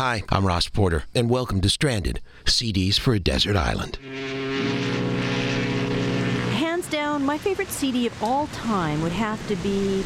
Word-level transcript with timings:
Hi, 0.00 0.22
I'm 0.30 0.46
Ross 0.46 0.66
Porter, 0.66 1.04
and 1.14 1.28
welcome 1.28 1.60
to 1.60 1.68
Stranded 1.68 2.22
CDs 2.46 2.98
for 2.98 3.12
a 3.12 3.18
Desert 3.18 3.54
Island. 3.54 3.96
Hands 6.56 6.88
down, 6.88 7.22
my 7.22 7.36
favorite 7.36 7.68
CD 7.68 8.06
of 8.06 8.22
all 8.22 8.46
time 8.46 9.02
would 9.02 9.12
have 9.12 9.46
to 9.48 9.56
be 9.56 10.02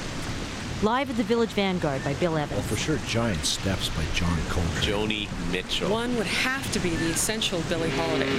Live 0.82 1.10
at 1.10 1.16
the 1.16 1.22
Village 1.22 1.50
Vanguard 1.50 2.02
by 2.02 2.14
Bill 2.14 2.36
Evans. 2.36 2.58
Well, 2.58 2.62
for 2.62 2.74
sure, 2.74 2.98
Giant 3.06 3.44
Steps 3.44 3.88
by 3.90 4.02
John 4.14 4.36
Coltrane. 4.48 4.82
Joni 4.82 5.52
Mitchell. 5.52 5.92
One 5.92 6.16
would 6.16 6.26
have 6.26 6.72
to 6.72 6.80
be 6.80 6.90
the 6.90 7.10
essential 7.10 7.62
Billie 7.68 7.90
Holiday. 7.90 8.32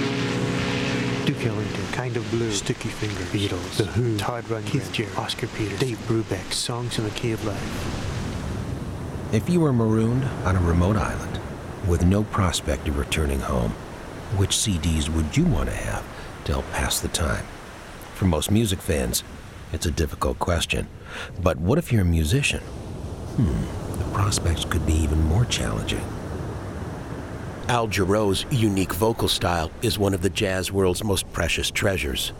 Duke 1.24 1.42
Ellington, 1.42 1.86
Kind 1.92 2.18
of 2.18 2.30
Blue, 2.32 2.50
Sticky 2.50 2.90
Fingers, 2.90 3.30
Beatles, 3.30 3.78
The 3.78 3.86
Who, 3.86 4.18
Todd 4.18 4.44
Rundgren, 4.44 4.66
Keith 4.66 4.92
Jarrett, 4.92 5.18
Oscar 5.18 5.46
Peters, 5.46 5.78
Dave 5.78 5.96
Brubeck, 6.06 6.52
Songs 6.52 6.98
in 6.98 7.04
the 7.04 7.10
Key 7.12 7.32
of 7.32 7.42
Life. 7.46 8.12
If 9.32 9.48
you 9.48 9.60
were 9.60 9.72
marooned 9.72 10.24
on 10.44 10.54
a 10.54 10.60
remote 10.60 10.96
island 10.96 11.35
with 11.86 12.04
no 12.04 12.24
prospect 12.24 12.88
of 12.88 12.98
returning 12.98 13.40
home, 13.40 13.70
which 14.36 14.50
CDs 14.50 15.08
would 15.08 15.36
you 15.36 15.44
want 15.44 15.68
to 15.68 15.74
have 15.74 16.04
to 16.44 16.52
help 16.52 16.70
pass 16.72 17.00
the 17.00 17.08
time? 17.08 17.44
For 18.14 18.24
most 18.24 18.50
music 18.50 18.80
fans, 18.80 19.22
it's 19.72 19.86
a 19.86 19.90
difficult 19.90 20.38
question. 20.38 20.88
But 21.42 21.58
what 21.58 21.78
if 21.78 21.92
you're 21.92 22.02
a 22.02 22.04
musician? 22.04 22.60
Hmm, 22.60 23.98
the 23.98 24.14
prospects 24.14 24.64
could 24.64 24.84
be 24.86 24.94
even 24.94 25.22
more 25.24 25.44
challenging. 25.44 26.04
Al 27.68 27.88
Jarreau's 27.88 28.46
unique 28.50 28.94
vocal 28.94 29.28
style 29.28 29.70
is 29.82 29.98
one 29.98 30.14
of 30.14 30.22
the 30.22 30.30
jazz 30.30 30.70
world's 30.70 31.02
most 31.02 31.30
precious 31.32 31.70
treasures. 31.70 32.32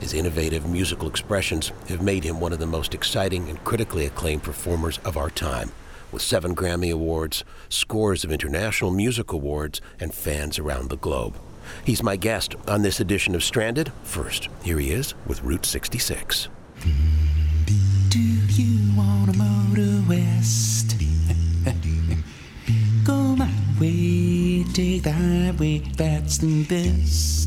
His 0.00 0.14
innovative 0.14 0.68
musical 0.68 1.08
expressions 1.08 1.72
have 1.88 2.00
made 2.00 2.24
him 2.24 2.40
one 2.40 2.52
of 2.52 2.58
the 2.58 2.66
most 2.66 2.94
exciting 2.94 3.48
and 3.48 3.62
critically 3.64 4.06
acclaimed 4.06 4.42
performers 4.42 4.98
of 5.04 5.16
our 5.16 5.30
time, 5.30 5.72
with 6.12 6.22
seven 6.22 6.54
Grammy 6.54 6.92
Awards, 6.92 7.44
scores 7.68 8.24
of 8.24 8.32
international 8.32 8.90
music 8.90 9.32
awards, 9.32 9.80
and 10.00 10.14
fans 10.14 10.58
around 10.58 10.90
the 10.90 10.96
globe. 10.96 11.38
He's 11.84 12.02
my 12.02 12.16
guest 12.16 12.54
on 12.66 12.82
this 12.82 13.00
edition 13.00 13.34
of 13.34 13.44
Stranded. 13.44 13.92
First, 14.02 14.48
here 14.62 14.78
he 14.78 14.90
is 14.90 15.14
with 15.26 15.42
Route 15.42 15.66
66. 15.66 16.48
Do 18.08 18.18
you 18.18 18.96
wanna 18.96 19.36
motor 19.36 20.02
west? 20.08 20.96
Go 23.04 23.36
my 23.36 23.50
way, 23.80 24.64
take 24.72 25.02
the 25.02 25.12
highway, 25.12 25.78
that's 25.96 26.38
the 26.38 26.64
best. 26.64 27.37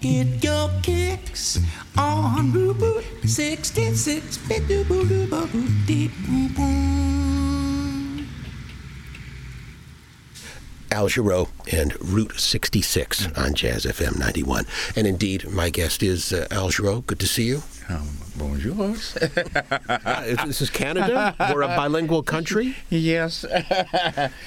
Hit 0.00 0.42
your 0.42 0.70
kicks 0.82 1.58
on 1.96 2.52
Route 2.52 3.04
66. 3.24 4.38
Al 10.92 11.08
Jarreau 11.08 11.48
and 11.72 11.94
Route 12.00 12.40
66 12.40 13.28
on 13.36 13.54
Jazz 13.54 13.84
FM 13.84 14.18
91. 14.18 14.66
And 14.96 15.06
indeed, 15.06 15.48
my 15.50 15.70
guest 15.70 16.02
is 16.02 16.32
uh, 16.32 16.46
Al 16.50 16.70
Jarreau. 16.70 17.06
Good 17.06 17.20
to 17.20 17.26
see 17.26 17.44
you. 17.44 17.62
Um, 17.88 18.08
bonjour. 18.36 18.94
Uh, 19.88 20.46
this 20.46 20.60
is 20.60 20.70
Canada. 20.70 21.34
We're 21.52 21.62
a 21.62 21.68
bilingual 21.68 22.22
country. 22.22 22.76
yes. 22.88 23.44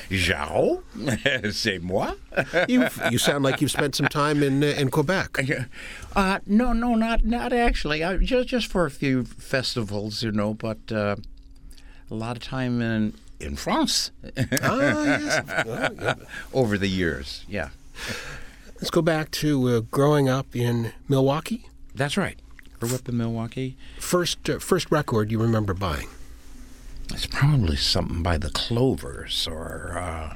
Jarreau, 0.10 0.82
c'est 1.52 1.80
moi. 1.82 2.14
you 2.68 2.88
you 3.12 3.18
sound 3.18 3.44
like 3.44 3.62
you've 3.62 3.72
spent 3.72 3.96
some 3.96 4.08
time 4.08 4.44
in 4.44 4.64
uh, 4.64 4.68
in 4.68 4.90
Quebec. 4.90 5.38
Uh, 6.16 6.40
no, 6.46 6.74
no, 6.74 6.96
not 6.96 7.26
not 7.26 7.54
actually. 7.54 8.04
I, 8.04 8.18
just 8.18 8.50
just 8.50 8.68
for 8.68 8.86
a 8.86 8.92
few 8.92 9.24
festivals, 9.24 10.24
you 10.24 10.32
know, 10.32 10.54
but 10.54 10.92
uh, 10.92 11.16
a 12.10 12.16
lot 12.16 12.38
of 12.38 12.44
time 12.44 12.82
in 12.82 13.14
in 13.40 13.56
France. 13.56 14.12
ah, 14.62 15.04
yes. 15.04 15.66
Well, 15.66 15.94
yeah. 16.02 16.16
Over 16.54 16.78
the 16.78 16.90
years, 16.90 17.46
yeah. 17.48 17.70
Let's 18.76 18.90
go 18.92 19.02
back 19.02 19.32
to 19.32 19.70
uh, 19.70 19.80
growing 19.92 20.28
up 20.28 20.56
in 20.56 20.92
Milwaukee. 21.08 21.68
That's 21.96 22.18
right. 22.18 22.40
Grew 22.84 22.96
up 22.96 23.08
in 23.08 23.18
Milwaukee. 23.18 23.78
First 23.98 24.50
uh, 24.50 24.60
first 24.60 24.92
record 24.92 25.32
you 25.32 25.40
remember 25.40 25.74
buying? 25.74 26.10
It's 27.14 27.26
probably 27.26 27.78
something 27.78 28.22
by 28.22 28.38
the 28.38 28.50
Clovers 28.50 29.48
or 29.48 29.98
uh, 29.98 30.36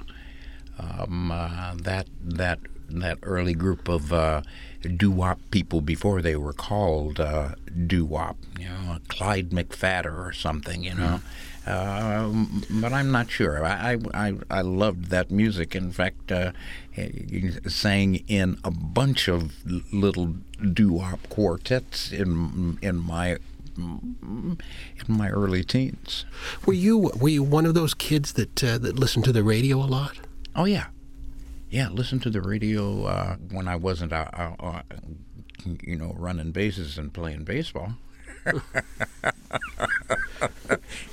um, 0.80 1.30
uh, 1.30 1.76
that 1.76 2.08
that 2.24 2.60
that 2.90 3.18
early 3.24 3.54
group 3.54 3.90
of 3.90 4.14
uh, 4.14 4.44
doo 4.96 5.12
wop 5.12 5.40
people 5.52 5.82
before 5.82 6.22
they 6.22 6.38
were 6.38 6.54
called 6.54 7.20
uh, 7.20 7.56
doo 7.86 8.06
wop. 8.06 8.38
You 8.58 8.70
know, 8.70 8.98
Clyde 9.10 9.50
McPhatter 9.50 10.18
or 10.26 10.32
something. 10.32 10.84
You 10.84 10.94
know. 10.96 11.20
Uh, 11.68 12.46
but 12.70 12.94
I'm 12.94 13.12
not 13.12 13.30
sure. 13.30 13.66
I, 13.66 13.98
I 14.14 14.34
I 14.50 14.62
loved 14.62 15.10
that 15.10 15.30
music. 15.30 15.76
In 15.76 15.92
fact, 15.92 16.32
uh, 16.32 16.52
sang 17.68 18.24
in 18.28 18.58
a 18.64 18.72
bunch 18.72 19.28
of 19.28 19.54
little 19.92 20.36
doo-wop 20.74 21.28
quartets 21.30 22.12
in 22.12 22.78
in 22.82 22.98
my 22.98 23.38
in 23.78 24.58
my 25.08 25.30
early 25.30 25.64
teens. 25.64 26.26
Were 26.66 26.74
you 26.74 27.12
were 27.20 27.30
you 27.30 27.44
one 27.44 27.66
of 27.66 27.74
those 27.74 27.94
kids 27.94 28.34
that 28.34 28.64
uh, 28.64 28.78
that 28.78 28.98
listened 28.98 29.26
to 29.26 29.32
the 29.34 29.44
radio 29.44 29.78
a 29.78 29.86
lot? 29.86 30.18
Oh 30.56 30.66
yeah, 30.66 30.88
yeah. 31.70 31.90
Listen 31.90 32.20
to 32.22 32.30
the 32.30 32.42
radio 32.42 33.06
uh, 33.06 33.36
when 33.52 33.68
I 33.68 33.76
wasn't, 33.76 34.14
uh, 34.14 34.26
uh, 34.34 34.82
you 35.82 35.96
know, 35.98 36.16
running 36.18 36.52
bases 36.52 36.98
and 36.98 37.14
playing 37.14 37.44
baseball. 37.44 37.94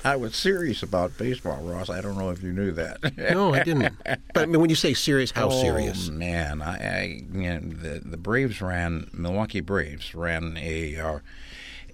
I 0.03 0.15
was 0.15 0.35
serious 0.35 0.83
about 0.83 1.17
baseball, 1.17 1.61
Ross. 1.63 1.89
I 1.89 2.01
don't 2.01 2.17
know 2.17 2.29
if 2.29 2.43
you 2.43 2.51
knew 2.51 2.71
that. 2.71 3.17
no, 3.33 3.53
I 3.53 3.63
didn't. 3.63 3.95
But 4.03 4.43
I 4.43 4.45
mean, 4.45 4.61
when 4.61 4.69
you 4.69 4.75
say 4.75 4.93
serious, 4.93 5.31
how 5.31 5.47
oh, 5.47 5.61
serious? 5.61 6.09
man, 6.09 6.61
I, 6.61 6.77
I 6.77 7.23
you 7.31 7.49
know, 7.49 7.59
the 7.59 8.01
the 8.03 8.17
Braves 8.17 8.61
ran 8.61 9.09
Milwaukee 9.13 9.61
Braves 9.61 10.13
ran 10.13 10.57
a 10.57 10.97
uh, 10.97 11.19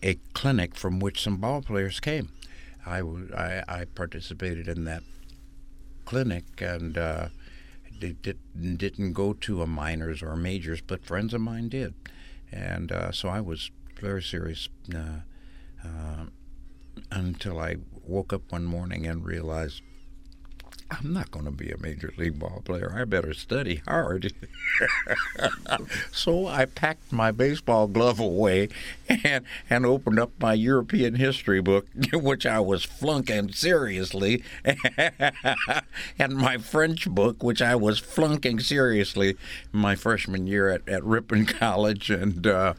a 0.03 0.15
clinic 0.33 0.75
from 0.75 0.99
which 0.99 1.21
some 1.21 1.37
ball 1.37 1.61
players 1.61 1.99
came. 1.99 2.29
I, 2.85 2.99
I, 2.99 3.63
I 3.67 3.85
participated 3.85 4.67
in 4.67 4.85
that 4.85 5.03
clinic 6.05 6.43
and 6.59 6.97
uh, 6.97 7.27
did, 7.99 8.37
didn't 8.77 9.13
go 9.13 9.33
to 9.33 9.61
a 9.61 9.67
minors 9.67 10.23
or 10.23 10.35
majors, 10.35 10.81
but 10.81 11.05
friends 11.05 11.33
of 11.33 11.41
mine 11.41 11.69
did, 11.69 11.93
and 12.51 12.91
uh, 12.91 13.11
so 13.11 13.29
I 13.29 13.41
was 13.41 13.69
very 13.99 14.23
serious. 14.23 14.69
Uh, 14.93 15.19
uh, 15.83 16.25
until 17.11 17.59
I 17.59 17.77
woke 18.05 18.33
up 18.33 18.51
one 18.51 18.65
morning 18.65 19.05
and 19.05 19.25
realized 19.25 19.81
I'm 20.91 21.13
not 21.13 21.31
going 21.31 21.45
to 21.45 21.51
be 21.51 21.71
a 21.71 21.77
major 21.77 22.13
league 22.17 22.37
ball 22.37 22.61
player. 22.65 22.93
I 22.93 23.05
better 23.05 23.33
study 23.33 23.81
hard. 23.87 24.33
so 26.11 26.47
I 26.47 26.65
packed 26.65 27.13
my 27.13 27.31
baseball 27.31 27.87
glove 27.87 28.19
away 28.19 28.67
and 29.07 29.45
and 29.69 29.85
opened 29.85 30.19
up 30.19 30.31
my 30.39 30.53
European 30.53 31.15
history 31.15 31.61
book, 31.61 31.87
which 32.13 32.45
I 32.45 32.59
was 32.59 32.83
flunking 32.83 33.53
seriously, 33.53 34.43
and 36.19 36.35
my 36.35 36.57
French 36.57 37.09
book, 37.09 37.41
which 37.41 37.61
I 37.61 37.75
was 37.75 37.99
flunking 37.99 38.59
seriously 38.59 39.37
my 39.71 39.95
freshman 39.95 40.45
year 40.45 40.69
at, 40.69 40.87
at 40.89 41.03
Ripon 41.03 41.45
College, 41.45 42.09
and. 42.09 42.45
Uh, 42.45 42.73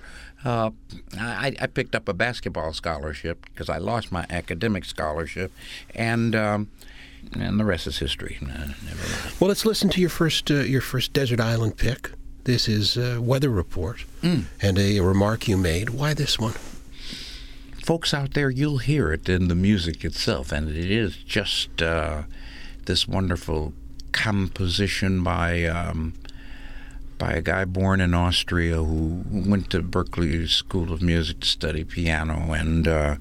uh, 0.44 0.70
I, 1.18 1.54
I, 1.60 1.66
picked 1.66 1.94
up 1.94 2.08
a 2.08 2.14
basketball 2.14 2.72
scholarship 2.72 3.46
because 3.46 3.68
I 3.68 3.78
lost 3.78 4.10
my 4.10 4.26
academic 4.28 4.84
scholarship, 4.84 5.52
and 5.94 6.34
um, 6.34 6.68
and 7.34 7.60
the 7.60 7.64
rest 7.64 7.86
is 7.86 7.98
history. 7.98 8.38
well, 9.40 9.48
let's 9.48 9.64
listen 9.64 9.88
to 9.90 10.00
your 10.00 10.10
first 10.10 10.50
uh, 10.50 10.54
your 10.54 10.80
first 10.80 11.12
desert 11.12 11.40
island 11.40 11.76
pick. 11.76 12.10
This 12.44 12.68
is 12.68 12.96
a 12.96 13.20
weather 13.20 13.50
report 13.50 14.04
mm. 14.20 14.44
and 14.60 14.78
a 14.78 14.98
remark 15.00 15.46
you 15.46 15.56
made. 15.56 15.90
Why 15.90 16.12
this 16.12 16.38
one? 16.38 16.54
Folks 17.84 18.12
out 18.12 18.34
there, 18.34 18.50
you'll 18.50 18.78
hear 18.78 19.12
it 19.12 19.28
in 19.28 19.48
the 19.48 19.54
music 19.54 20.04
itself, 20.04 20.50
and 20.50 20.68
it 20.68 20.90
is 20.90 21.16
just 21.16 21.82
uh, 21.82 22.22
this 22.86 23.06
wonderful 23.06 23.74
composition 24.10 25.22
by. 25.22 25.64
Um, 25.64 26.14
by 27.22 27.34
a 27.34 27.40
guy 27.40 27.64
born 27.64 28.00
in 28.00 28.14
Austria 28.14 28.78
who 28.78 29.22
went 29.30 29.70
to 29.70 29.80
Berklee 29.80 30.48
School 30.48 30.92
of 30.92 31.00
Music 31.00 31.38
to 31.38 31.46
study 31.46 31.84
piano 31.84 32.52
and 32.52 32.88
uh, 32.88 33.14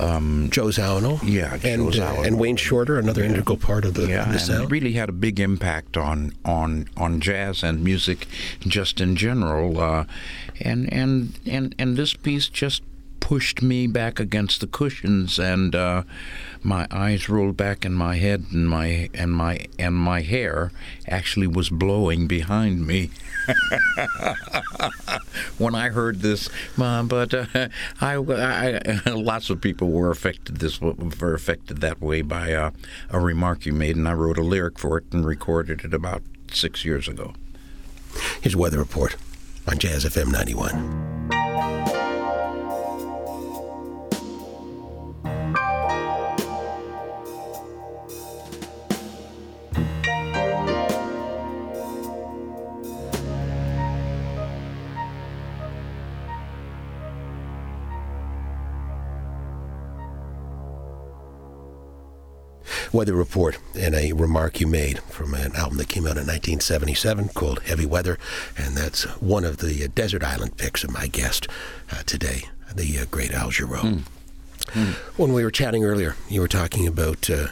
um, 0.00 0.48
Joe 0.50 0.66
Zawinul. 0.66 1.20
Yeah, 1.22 1.56
and, 1.62 1.92
Joe 1.92 2.02
uh, 2.02 2.22
and 2.22 2.40
Wayne 2.40 2.56
Shorter, 2.56 2.98
another 2.98 3.22
yeah. 3.22 3.30
integral 3.30 3.56
part 3.56 3.84
of 3.84 3.94
the, 3.94 4.08
yeah, 4.08 4.32
the 4.32 4.40
sound. 4.40 4.72
really 4.72 4.94
had 4.94 5.08
a 5.08 5.12
big 5.12 5.38
impact 5.38 5.96
on 5.96 6.32
on 6.44 6.88
on 6.96 7.20
jazz 7.20 7.62
and 7.62 7.84
music, 7.84 8.26
just 8.58 9.00
in 9.00 9.14
general. 9.14 9.80
Uh, 9.80 10.06
and 10.60 10.92
and 10.92 11.38
and 11.46 11.72
and 11.78 11.96
this 11.96 12.14
piece 12.14 12.48
just 12.48 12.82
pushed 13.24 13.62
me 13.62 13.86
back 13.86 14.20
against 14.20 14.60
the 14.60 14.66
cushions, 14.66 15.38
and 15.38 15.74
uh, 15.74 16.02
my 16.62 16.86
eyes 16.90 17.26
rolled 17.26 17.56
back 17.56 17.86
in 17.86 17.94
my 17.94 18.16
head, 18.16 18.44
and 18.52 18.68
my 18.68 19.08
and 19.14 19.32
my 19.32 19.66
and 19.78 19.94
my 19.94 20.20
hair 20.20 20.70
actually 21.08 21.46
was 21.46 21.70
blowing 21.70 22.26
behind 22.26 22.86
me. 22.86 23.08
when 25.58 25.74
I 25.74 25.88
heard 25.88 26.20
this, 26.20 26.50
uh, 26.78 27.02
but 27.02 27.32
uh, 27.32 27.46
I, 27.98 28.16
I, 28.16 29.00
lots 29.10 29.48
of 29.48 29.62
people 29.62 29.90
were 29.90 30.10
affected 30.10 30.58
this 30.58 30.82
were 30.82 31.34
affected 31.34 31.80
that 31.80 32.02
way 32.02 32.20
by 32.20 32.52
uh, 32.52 32.72
a 33.08 33.18
remark 33.18 33.64
you 33.64 33.72
made, 33.72 33.96
and 33.96 34.06
I 34.06 34.12
wrote 34.12 34.36
a 34.36 34.42
lyric 34.42 34.78
for 34.78 34.98
it 34.98 35.04
and 35.12 35.24
recorded 35.24 35.82
it 35.82 35.94
about 35.94 36.22
six 36.52 36.84
years 36.84 37.08
ago. 37.08 37.32
Here's 38.42 38.54
weather 38.54 38.78
report 38.78 39.16
on 39.66 39.78
Jazz 39.78 40.04
FM 40.04 40.30
91. 40.30 41.43
Weather 62.94 63.14
report 63.14 63.58
and 63.76 63.92
a 63.92 64.12
remark 64.12 64.60
you 64.60 64.68
made 64.68 65.00
from 65.02 65.34
an 65.34 65.54
album 65.56 65.78
that 65.78 65.88
came 65.88 66.04
out 66.04 66.16
in 66.16 66.26
1977 66.26 67.28
called 67.30 67.60
Heavy 67.64 67.84
Weather, 67.84 68.18
and 68.56 68.76
that's 68.76 69.02
one 69.20 69.44
of 69.44 69.56
the 69.56 69.84
uh, 69.84 69.88
desert 69.96 70.22
island 70.22 70.56
picks 70.56 70.84
of 70.84 70.92
my 70.92 71.08
guest 71.08 71.48
uh, 71.90 72.04
today, 72.06 72.44
the 72.72 73.00
uh, 73.00 73.04
great 73.10 73.32
Al 73.32 73.50
Jarreau. 73.50 73.80
Mm. 73.80 74.02
Mm. 74.66 74.92
When 75.18 75.32
we 75.32 75.42
were 75.42 75.50
chatting 75.50 75.84
earlier, 75.84 76.14
you 76.30 76.40
were 76.40 76.48
talking 76.48 76.86
about 76.86 77.28
uh, 77.28 77.48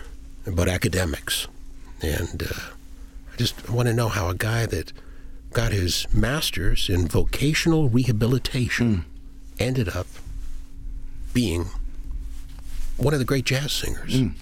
about 0.46 0.68
academics, 0.68 1.48
and 2.00 2.44
uh, 2.44 2.70
I 3.32 3.36
just 3.36 3.68
want 3.68 3.88
to 3.88 3.94
know 3.94 4.08
how 4.08 4.28
a 4.28 4.34
guy 4.34 4.66
that 4.66 4.92
got 5.52 5.72
his 5.72 6.06
master's 6.14 6.88
in 6.88 7.08
vocational 7.08 7.88
rehabilitation 7.88 8.96
mm. 8.96 9.04
ended 9.58 9.88
up 9.88 10.06
being 11.34 11.66
one 12.96 13.12
of 13.12 13.18
the 13.18 13.26
great 13.26 13.44
jazz 13.44 13.72
singers. 13.72 14.22
Mm. 14.22 14.34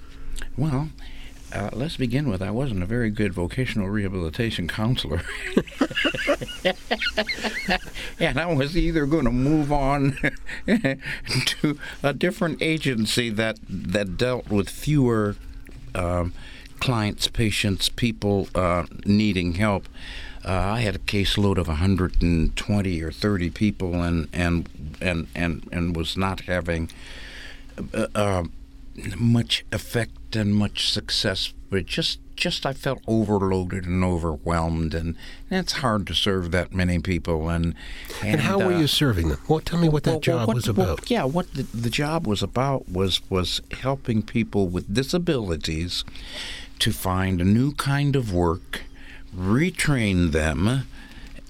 Well, 0.60 0.90
uh, 1.54 1.70
let's 1.72 1.96
begin 1.96 2.28
with 2.28 2.42
I 2.42 2.50
wasn't 2.50 2.82
a 2.82 2.86
very 2.86 3.08
good 3.08 3.32
vocational 3.32 3.88
rehabilitation 3.88 4.68
counselor. 4.68 5.22
and 8.20 8.38
I 8.38 8.44
was 8.44 8.76
either 8.76 9.06
going 9.06 9.24
to 9.24 9.30
move 9.30 9.72
on 9.72 10.18
to 10.66 11.78
a 12.02 12.12
different 12.12 12.60
agency 12.60 13.30
that, 13.30 13.58
that 13.70 14.18
dealt 14.18 14.50
with 14.50 14.68
fewer 14.68 15.36
um, 15.94 16.34
clients, 16.78 17.26
patients, 17.26 17.88
people 17.88 18.48
uh, 18.54 18.84
needing 19.06 19.54
help. 19.54 19.88
Uh, 20.44 20.52
I 20.52 20.80
had 20.80 20.94
a 20.94 20.98
caseload 20.98 21.56
of 21.56 21.68
120 21.68 23.02
or 23.02 23.10
30 23.10 23.48
people 23.48 24.02
and, 24.02 24.28
and, 24.34 24.68
and, 25.00 25.26
and, 25.34 25.66
and 25.72 25.96
was 25.96 26.18
not 26.18 26.40
having 26.40 26.90
uh, 27.94 28.08
uh 28.14 28.44
much 29.18 29.64
effect 29.72 30.36
and 30.36 30.54
much 30.54 30.90
success, 30.90 31.52
but 31.70 31.86
just 31.86 32.20
just 32.36 32.64
I 32.64 32.72
felt 32.72 33.02
overloaded 33.06 33.84
and 33.84 34.02
overwhelmed, 34.02 34.94
and, 34.94 35.14
and 35.50 35.60
it's 35.60 35.74
hard 35.74 36.06
to 36.06 36.14
serve 36.14 36.50
that 36.52 36.72
many 36.72 36.98
people. 36.98 37.48
And 37.48 37.74
and, 38.22 38.32
and 38.32 38.40
how 38.40 38.60
uh, 38.60 38.66
were 38.66 38.78
you 38.78 38.86
serving 38.86 39.28
them? 39.28 39.38
Well, 39.46 39.60
tell 39.60 39.78
me 39.78 39.88
what 39.88 40.04
that 40.04 40.10
well, 40.10 40.20
job 40.20 40.48
what, 40.48 40.54
was 40.54 40.68
about. 40.68 40.86
Well, 40.86 40.98
yeah, 41.06 41.24
what 41.24 41.52
the, 41.52 41.62
the 41.62 41.90
job 41.90 42.26
was 42.26 42.42
about 42.42 42.88
was 42.88 43.20
was 43.30 43.60
helping 43.72 44.22
people 44.22 44.68
with 44.68 44.92
disabilities 44.92 46.04
to 46.80 46.92
find 46.92 47.40
a 47.40 47.44
new 47.44 47.72
kind 47.72 48.16
of 48.16 48.32
work, 48.32 48.82
retrain 49.36 50.32
them, 50.32 50.86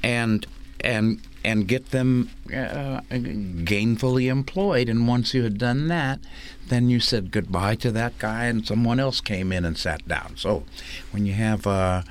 and 0.03 0.47
and 0.81 1.21
and 1.45 1.67
get 1.67 1.91
them 1.91 2.31
uh, 2.49 3.01
gainfully 3.11 4.31
employed. 4.31 4.89
And 4.89 5.09
once 5.09 5.33
you 5.35 5.43
had 5.43 5.59
done 5.59 5.89
that, 5.89 6.21
then 6.69 6.91
you 6.91 7.01
said 7.01 7.31
goodbye 7.31 7.77
to 7.77 7.91
that 7.93 8.19
guy, 8.19 8.45
and 8.47 8.67
someone 8.67 9.01
else 9.01 9.21
came 9.21 9.53
in 9.53 9.65
and 9.65 9.77
sat 9.77 10.07
down. 10.07 10.37
So 10.37 10.65
when 11.11 11.27
you 11.27 11.33
have 11.33 11.67
uh, 11.67 12.03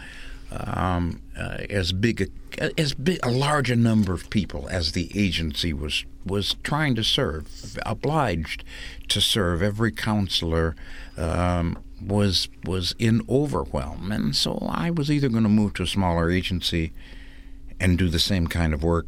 um, 0.52 1.22
uh, 1.38 1.60
as 1.70 1.92
big 1.92 2.30
a, 2.58 2.80
as 2.80 2.94
big 2.94 3.20
a 3.24 3.30
larger 3.30 3.76
number 3.76 4.14
of 4.14 4.30
people 4.30 4.68
as 4.70 4.94
the 4.94 5.12
agency 5.16 5.74
was 5.74 6.06
was 6.26 6.56
trying 6.64 6.96
to 6.96 7.04
serve, 7.04 7.78
obliged 7.86 8.64
to 9.08 9.22
serve, 9.22 9.62
every 9.62 9.92
counselor 9.92 10.76
um, 11.18 11.78
was 12.06 12.50
was 12.66 12.96
in 13.00 13.22
overwhelm, 13.30 14.12
and 14.12 14.36
so 14.36 14.68
I 14.70 14.90
was 14.90 15.10
either 15.12 15.30
going 15.30 15.44
to 15.44 15.50
move 15.50 15.74
to 15.76 15.84
a 15.84 15.88
smaller 15.88 16.30
agency 16.30 16.92
and 17.80 17.98
do 17.98 18.10
the 18.10 18.20
same 18.20 18.48
kind 18.48 18.74
of 18.74 18.84
work 18.84 19.06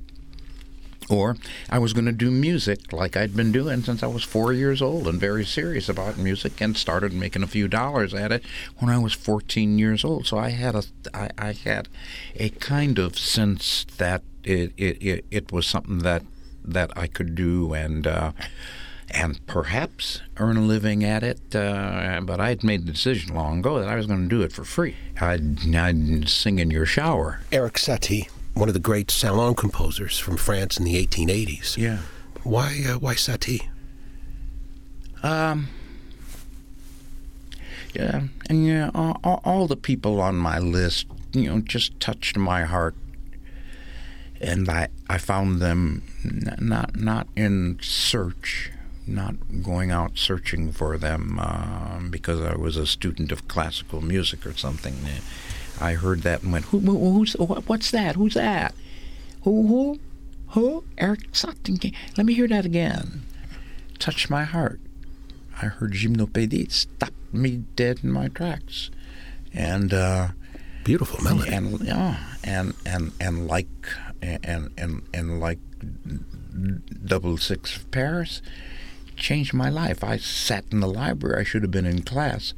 or 1.12 1.36
I 1.70 1.80
was 1.80 1.94
going 1.94 2.06
to 2.06 2.12
do 2.12 2.32
music 2.32 2.94
like 2.94 3.18
I'd 3.18 3.36
been 3.36 3.52
doing 3.52 3.84
since 3.84 4.04
I 4.04 4.08
was 4.08 4.24
four 4.24 4.54
years 4.54 4.82
old 4.82 5.08
and 5.08 5.20
very 5.20 5.46
serious 5.46 5.90
about 5.90 6.18
music 6.18 6.62
and 6.62 6.78
started 6.78 7.14
making 7.14 7.44
a 7.44 7.48
few 7.48 7.68
dollars 7.68 8.14
at 8.14 8.32
it 8.32 8.44
when 8.78 8.90
I 8.90 8.98
was 8.98 9.14
14 9.14 9.78
years 9.78 10.04
old. 10.04 10.28
So 10.28 10.38
I 10.38 10.50
had 10.50 10.76
a, 10.76 10.84
I, 11.14 11.30
I 11.38 11.52
had 11.54 11.90
a 12.36 12.50
kind 12.50 13.00
of 13.00 13.18
sense 13.18 13.86
that 13.98 14.24
it, 14.44 14.74
it, 14.78 15.02
it, 15.02 15.26
it 15.32 15.52
was 15.52 15.68
something 15.68 16.00
that, 16.00 16.24
that 16.64 16.96
I 16.98 17.08
could 17.08 17.36
do 17.36 17.74
and, 17.74 18.08
uh, 18.08 18.32
and 19.10 19.46
perhaps 19.46 20.22
earn 20.38 20.58
a 20.58 20.62
living 20.62 21.04
at 21.04 21.24
it. 21.24 21.56
Uh, 21.56 22.22
but 22.24 22.40
I 22.40 22.50
had 22.50 22.64
made 22.64 22.86
the 22.86 22.92
decision 22.94 23.36
long 23.36 23.60
ago 23.60 23.80
that 23.80 23.90
I 23.90 23.96
was 23.96 24.08
going 24.08 24.24
to 24.24 24.30
do 24.30 24.42
it 24.42 24.54
for 24.54 24.64
free. 24.64 24.96
I'd, 25.20 25.76
I'd 25.76 26.30
sing 26.30 26.60
in 26.60 26.72
your 26.72 26.86
shower. 26.86 27.42
Erik 27.52 27.74
Satie 27.74 28.30
one 28.54 28.68
of 28.68 28.74
the 28.74 28.80
great 28.80 29.10
salon 29.10 29.56
composers 29.56 30.18
from 30.20 30.38
France 30.38 30.78
in 30.78 30.86
the 30.86 31.06
1880s. 31.06 31.78
Yeah. 31.78 32.00
Why 32.44 32.84
uh, 32.88 33.00
why 33.00 33.16
Satie? 33.16 33.68
Um. 35.24 35.70
Yeah, 37.94 38.22
and 38.50 38.66
yeah, 38.66 38.90
all, 38.96 39.42
all 39.44 39.68
the 39.68 39.76
people 39.76 40.22
on 40.22 40.38
my 40.38 40.60
list, 40.60 41.08
you 41.34 41.50
know, 41.50 41.60
just 41.60 42.00
touched 42.00 42.38
my 42.38 42.64
heart, 42.64 42.96
and 44.40 44.70
I 44.70 44.88
I 45.10 45.18
found 45.18 45.62
them 45.62 46.04
not 46.24 46.96
not 46.96 47.28
in 47.36 47.80
search, 47.82 48.72
not 49.06 49.36
going 49.62 49.92
out 49.92 50.18
searching 50.18 50.72
for 50.72 50.98
them 50.98 51.38
uh, 51.40 52.00
because 52.10 52.40
I 52.40 52.56
was 52.56 52.78
a 52.78 52.88
student 52.88 53.32
of 53.32 53.48
classical 53.50 54.02
music 54.02 54.46
or 54.46 54.54
something. 54.54 54.96
I 55.80 55.94
heard 55.94 56.22
that 56.22 56.44
and 56.44 56.52
went, 56.52 56.66
Who, 56.66 56.80
who's, 56.80 57.34
what's 57.34 57.92
that? 57.92 58.16
Who's 58.16 58.36
that? 58.36 58.74
Who, 59.44 59.68
who, 59.68 60.00
who? 60.50 60.84
Erik 60.98 61.32
Satie. 61.32 61.96
Let 62.18 62.26
me 62.26 62.34
hear 62.34 62.48
that 62.48 62.66
again. 62.66 63.24
Touched 64.00 64.30
my 64.30 64.44
heart. 64.44 64.80
I 65.62 65.68
heard 65.68 65.94
Gymnopédie 65.94 66.72
stop 66.72 67.14
me 67.32 67.64
dead 67.76 68.00
in 68.04 68.12
my 68.12 68.28
tracks. 68.28 68.90
And, 69.54 69.94
uh, 69.94 70.30
beautiful 70.84 71.24
melody. 71.24 71.52
And, 71.54 71.80
yeah, 71.82 72.18
and, 72.44 72.74
and, 72.86 73.12
and 73.20 73.48
like, 73.48 73.68
and, 74.22 74.72
and, 74.78 75.02
and 75.14 75.40
like 75.40 75.60
double 77.06 77.38
six 77.38 77.76
of 77.76 77.90
Paris, 77.92 78.42
changed 79.16 79.54
my 79.54 79.70
life. 79.70 80.04
I 80.04 80.18
sat 80.18 80.66
in 80.72 80.80
the 80.80 80.88
library. 80.88 81.40
I 81.40 81.44
should 81.44 81.62
have 81.62 81.72
been 81.72 81.86
in 81.86 82.02
class 82.02 82.54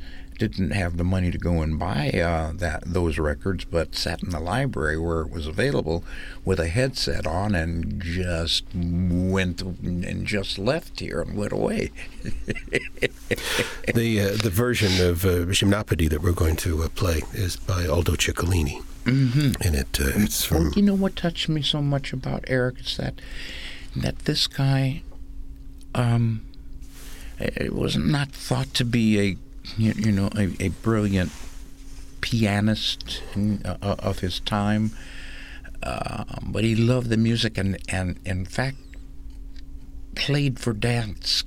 didn't 0.47 0.71
have 0.71 0.97
the 0.97 1.03
money 1.03 1.31
to 1.31 1.38
go 1.38 1.62
and 1.62 1.77
buy 1.79 2.09
uh, 2.12 2.51
that 2.55 2.83
those 2.85 3.17
records, 3.17 3.65
but 3.65 3.95
sat 3.95 4.23
in 4.23 4.29
the 4.29 4.39
library 4.39 4.97
where 4.97 5.21
it 5.21 5.31
was 5.31 5.47
available 5.47 6.03
with 6.45 6.59
a 6.59 6.67
headset 6.67 7.25
on 7.25 7.55
and 7.55 8.01
just 8.01 8.65
went 8.73 9.62
and 9.62 10.25
just 10.25 10.57
left 10.57 11.00
here 11.00 11.21
and 11.21 11.38
went 11.38 11.51
away. 11.51 11.91
the 13.93 14.19
uh, 14.21 14.38
the 14.41 14.51
version 14.51 15.05
of 15.05 15.25
uh, 15.25 15.45
Gymnopédie 15.45 16.09
that 16.09 16.21
we're 16.21 16.31
going 16.31 16.55
to 16.57 16.83
uh, 16.83 16.89
play 16.89 17.21
is 17.33 17.55
by 17.55 17.88
Aldo 17.88 18.13
Ciccolini. 18.13 18.81
Mm-hmm. 19.05 19.62
And 19.62 19.75
it 19.75 20.00
uh, 20.00 20.12
it's 20.15 20.45
from. 20.45 20.71
You 20.75 20.81
know 20.81 20.95
what 20.95 21.15
touched 21.15 21.50
me 21.50 21.62
so 21.62 21.81
much 21.81 22.13
about 22.13 22.43
Erik? 22.47 22.79
is 22.79 22.97
that 22.97 23.19
that 23.95 24.19
this 24.19 24.47
guy. 24.47 25.03
Um, 25.95 26.41
it 27.39 27.73
was 27.73 27.95
not 27.97 28.29
thought 28.31 28.73
to 28.75 28.85
be 28.85 29.19
a 29.19 29.38
you, 29.77 30.12
know, 30.12 30.29
a, 30.36 30.55
a, 30.60 30.70
brilliant 30.70 31.32
pianist 32.22 33.22
uh, 33.65 33.75
of 33.82 34.20
his 34.20 34.39
time, 34.39 34.91
uh, 35.82 36.25
but 36.41 36.63
he 36.63 36.75
loved 36.75 37.10
the 37.10 37.17
music 37.17 37.58
and, 37.58 37.77
and 37.89 38.20
in 38.25 38.46
fact, 38.46 38.77
played 40.15 40.60
for 40.60 40.74
dance, 40.74 41.43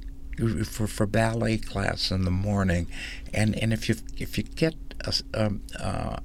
for, 0.65 0.87
for 0.87 1.07
ballet 1.07 1.59
class 1.59 2.11
in 2.11 2.25
the 2.25 2.31
morning. 2.31 2.87
And, 3.33 3.57
and 3.63 3.73
if 3.73 3.89
you 3.89 3.97
if 4.19 4.37
you 4.37 4.45
get 4.45 4.75
a, 5.01 5.15
um, 5.35 5.63
uh, 5.79 6.17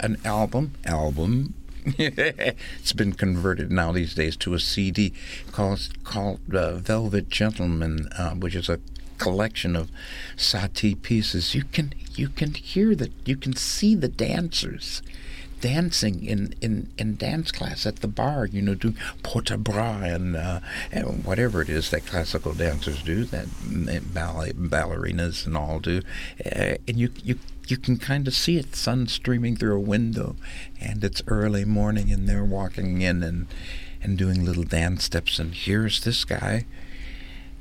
an 0.00 0.18
album 0.24 0.72
album 0.86 1.54
it's 1.98 2.92
been 2.92 3.12
converted 3.12 3.72
now 3.72 3.92
these 3.92 4.14
days 4.14 4.36
to 4.36 4.52
a 4.54 4.58
CD 4.58 5.12
called 5.50 5.88
called 6.04 6.40
uh, 6.54 6.76
Velvet 6.76 7.30
Gentleman, 7.30 8.08
uh, 8.18 8.34
which 8.34 8.54
is 8.54 8.68
a 8.68 8.80
collection 9.20 9.76
of 9.76 9.90
Satie 10.36 11.00
pieces. 11.00 11.54
You 11.54 11.64
can 11.64 11.92
you 12.14 12.28
can 12.28 12.54
hear 12.54 12.94
that 12.96 13.12
you 13.24 13.36
can 13.36 13.54
see 13.54 13.94
the 13.94 14.08
dancers 14.08 15.02
dancing 15.60 16.24
in, 16.24 16.54
in, 16.60 16.90
in 16.96 17.16
dance 17.16 17.52
class 17.52 17.86
at 17.86 17.96
the 17.96 18.08
bar, 18.08 18.46
you 18.46 18.62
know, 18.62 18.74
doing 18.74 18.96
porte-bras 19.22 20.10
and, 20.10 20.36
uh, 20.36 20.60
and 20.90 21.24
whatever 21.24 21.60
it 21.60 21.68
is 21.68 21.90
that 21.90 22.06
classical 22.06 22.54
dancers 22.54 23.02
do, 23.02 23.24
that 23.24 23.46
ballet 24.14 24.52
ballerinas 24.52 25.46
and 25.46 25.56
all 25.56 25.78
do, 25.78 26.00
uh, 26.46 26.74
and 26.88 26.96
you 26.96 27.10
you 27.22 27.38
you 27.68 27.76
can 27.76 27.96
kind 27.98 28.26
of 28.26 28.34
see 28.34 28.56
it, 28.56 28.74
sun 28.74 29.06
streaming 29.06 29.56
through 29.56 29.76
a 29.76 29.80
window, 29.80 30.34
and 30.80 31.04
it's 31.04 31.22
early 31.28 31.64
morning, 31.64 32.10
and 32.10 32.28
they're 32.28 32.44
walking 32.44 33.02
in 33.02 33.22
and 33.22 33.46
and 34.02 34.16
doing 34.16 34.44
little 34.44 34.64
dance 34.64 35.04
steps, 35.04 35.38
and 35.38 35.54
here's 35.54 36.00
this 36.00 36.24
guy. 36.24 36.64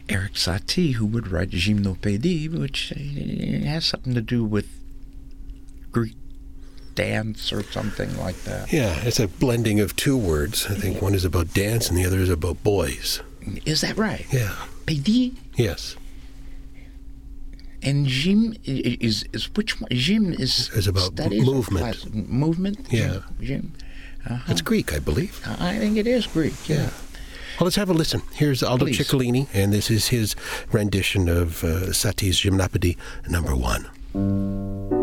Erik 0.10 0.34
Satie, 0.34 0.94
who 0.94 1.06
would 1.06 1.28
write 1.28 1.52
Gymnopédie, 1.52 2.50
which 2.50 2.92
uh, 2.92 3.66
has 3.66 3.86
something 3.86 4.14
to 4.16 4.22
do 4.22 4.44
with 4.44 4.68
Greek 5.92 6.16
dance 6.96 7.54
or 7.54 7.64
something 7.64 8.18
like 8.18 8.36
that. 8.44 8.74
Yeah, 8.74 9.00
it's 9.04 9.20
a 9.20 9.28
blending 9.28 9.80
of 9.80 9.96
two 9.96 10.18
words. 10.18 10.66
I 10.66 10.74
think 10.74 11.02
one 11.02 11.14
is 11.14 11.24
about 11.24 11.54
dance 11.54 11.90
and 11.90 11.98
the 11.98 12.06
other 12.06 12.20
is 12.20 12.30
about 12.30 12.64
boys. 12.64 13.22
Is 13.66 13.82
that 13.82 13.98
right? 13.98 14.26
Yeah. 14.32 14.56
Pédie? 14.86 15.36
Yes. 15.56 15.96
And 17.82 18.06
gym 18.08 18.56
is 18.66 19.24
is 19.32 19.56
which 19.56 19.80
one? 19.80 19.90
Gym 19.92 20.34
is 20.34 20.70
is 20.72 20.88
about 20.88 21.14
studies 21.14 21.46
movement. 21.46 22.14
Movement. 22.14 22.88
Yeah. 22.92 23.20
Gym. 23.40 23.72
Uh-huh. 24.30 24.52
It's 24.52 24.62
Greek, 24.62 24.94
I 24.94 25.00
believe. 25.00 25.42
I 25.46 25.78
think 25.78 25.96
it 25.96 26.06
is 26.06 26.28
Greek. 26.28 26.68
Yeah. 26.68 26.76
yeah. 26.78 26.90
Well, 27.60 27.66
let's 27.66 27.76
have 27.76 27.90
a 27.90 27.94
listen. 27.94 28.22
Here's 28.36 28.64
Aldo 28.64 28.86
Please. 28.86 29.00
Ciccolini, 29.00 29.48
and 29.54 29.74
this 29.74 29.92
is 29.92 30.08
his 30.08 30.34
rendition 30.72 31.28
of 31.28 31.62
uh, 31.62 31.92
Satie's 31.92 32.40
Gymnopédie 32.40 32.96
number 33.28 33.54
one. 33.54 34.99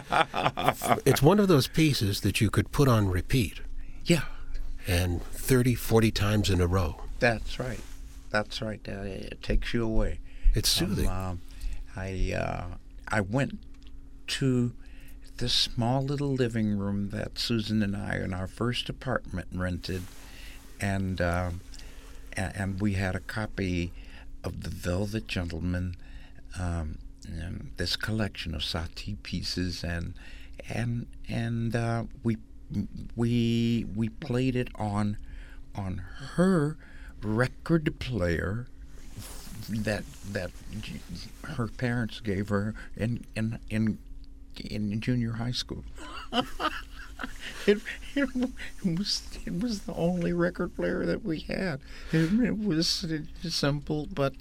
it's 1.04 1.22
one 1.22 1.38
of 1.40 1.48
those 1.48 1.68
pieces 1.68 2.20
that 2.22 2.40
you 2.40 2.50
could 2.50 2.72
put 2.72 2.88
on 2.88 3.08
repeat. 3.08 3.60
Yeah. 4.04 4.22
And 4.86 5.22
30, 5.22 5.74
40 5.74 6.10
times 6.10 6.50
in 6.50 6.60
a 6.60 6.66
row. 6.66 6.96
That's 7.20 7.58
right. 7.58 7.80
That's 8.30 8.62
right. 8.62 8.80
Uh, 8.88 9.02
it 9.02 9.42
takes 9.42 9.74
you 9.74 9.84
away. 9.84 10.18
It's 10.54 10.68
soothing. 10.68 11.08
Um, 11.08 11.40
uh, 11.96 12.00
I 12.00 12.32
uh, 12.36 12.64
I 13.08 13.20
went 13.20 13.58
to 14.26 14.72
the 15.36 15.48
small 15.48 16.02
little 16.02 16.32
living 16.32 16.78
room 16.78 17.10
that 17.10 17.38
Susan 17.38 17.82
and 17.82 17.96
I 17.96 18.16
in 18.16 18.32
our 18.32 18.46
first 18.46 18.88
apartment 18.88 19.48
rented, 19.52 20.02
and 20.80 21.20
uh, 21.20 21.50
and 22.36 22.80
we 22.80 22.94
had 22.94 23.14
a 23.14 23.20
copy 23.20 23.92
of 24.42 24.62
the 24.62 24.70
Velvet 24.70 25.26
Gentleman. 25.26 25.96
Um, 26.58 26.98
and 27.26 27.70
this 27.76 27.96
collection 27.96 28.54
of 28.54 28.62
Satie 28.62 29.22
pieces, 29.22 29.84
and 29.84 30.14
and 30.68 31.06
and 31.28 31.74
uh, 31.74 32.04
we 32.22 32.36
we 33.16 33.86
we 33.94 34.08
played 34.08 34.56
it 34.56 34.68
on 34.74 35.16
on 35.74 36.02
her 36.34 36.76
record 37.22 37.98
player 37.98 38.66
that 39.68 40.04
that 40.30 40.50
her 41.44 41.68
parents 41.68 42.20
gave 42.20 42.48
her 42.48 42.74
in 42.96 43.24
in 43.36 43.58
in 43.70 43.98
in 44.58 45.00
junior 45.00 45.32
high 45.32 45.52
school. 45.52 45.84
it, 47.66 47.80
it, 48.14 48.28
was 48.84 49.22
it 49.46 49.60
was 49.60 49.80
the 49.82 49.94
only 49.94 50.32
record 50.32 50.74
player 50.74 51.06
that 51.06 51.24
we 51.24 51.40
had. 51.40 51.80
It, 52.12 52.32
it 52.40 52.58
was 52.58 53.06
simple, 53.48 54.08
but 54.12 54.34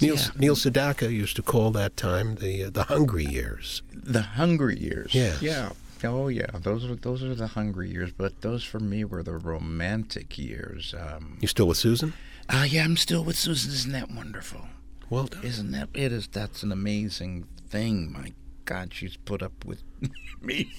Neil, 0.00 0.16
yeah. 0.16 0.26
Neil 0.36 0.56
Sedaka 0.56 1.10
used 1.10 1.36
to 1.36 1.42
call 1.42 1.70
that 1.72 1.96
time 1.96 2.36
the 2.36 2.64
uh, 2.64 2.70
the 2.70 2.84
hungry 2.84 3.24
years. 3.24 3.82
The 3.92 4.22
hungry 4.22 4.78
years. 4.78 5.14
Yes. 5.14 5.42
Yeah. 5.42 5.70
Oh 6.04 6.28
yeah. 6.28 6.50
Those 6.54 6.84
are 6.84 6.94
those 6.94 7.22
are 7.22 7.34
the 7.34 7.48
hungry 7.48 7.90
years. 7.90 8.12
But 8.12 8.40
those 8.40 8.64
for 8.64 8.80
me 8.80 9.04
were 9.04 9.22
the 9.22 9.36
romantic 9.36 10.38
years. 10.38 10.94
Um, 10.98 11.38
you 11.40 11.48
still 11.48 11.66
with 11.68 11.76
Susan? 11.76 12.14
Uh, 12.48 12.66
yeah, 12.68 12.84
I'm 12.84 12.96
still 12.96 13.22
with 13.24 13.36
Susan. 13.36 13.72
Isn't 13.72 13.92
that 13.92 14.10
wonderful? 14.10 14.66
Well 15.10 15.26
done. 15.26 15.44
Isn't 15.44 15.70
that 15.72 15.90
it 15.94 16.12
is? 16.12 16.26
That's 16.26 16.62
an 16.62 16.72
amazing 16.72 17.46
thing. 17.68 18.12
My 18.12 18.32
God, 18.64 18.92
she's 18.94 19.16
put 19.16 19.42
up 19.42 19.64
with 19.64 19.82
me. 20.40 20.70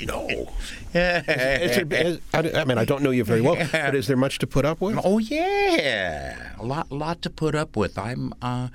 no. 0.00 0.52
There, 0.92 2.18
I 2.32 2.64
mean, 2.64 2.78
I 2.78 2.84
don't 2.84 3.02
know 3.02 3.10
you 3.10 3.24
very 3.24 3.40
well, 3.40 3.56
but 3.72 3.94
is 3.94 4.06
there 4.06 4.16
much 4.16 4.38
to 4.38 4.46
put 4.46 4.64
up 4.64 4.80
with? 4.80 4.98
Oh 5.04 5.18
yeah, 5.18 6.54
a 6.58 6.64
lot, 6.64 6.90
lot 6.90 7.22
to 7.22 7.30
put 7.30 7.54
up 7.54 7.76
with. 7.76 7.98
I'm, 7.98 8.32
uh, 8.42 8.68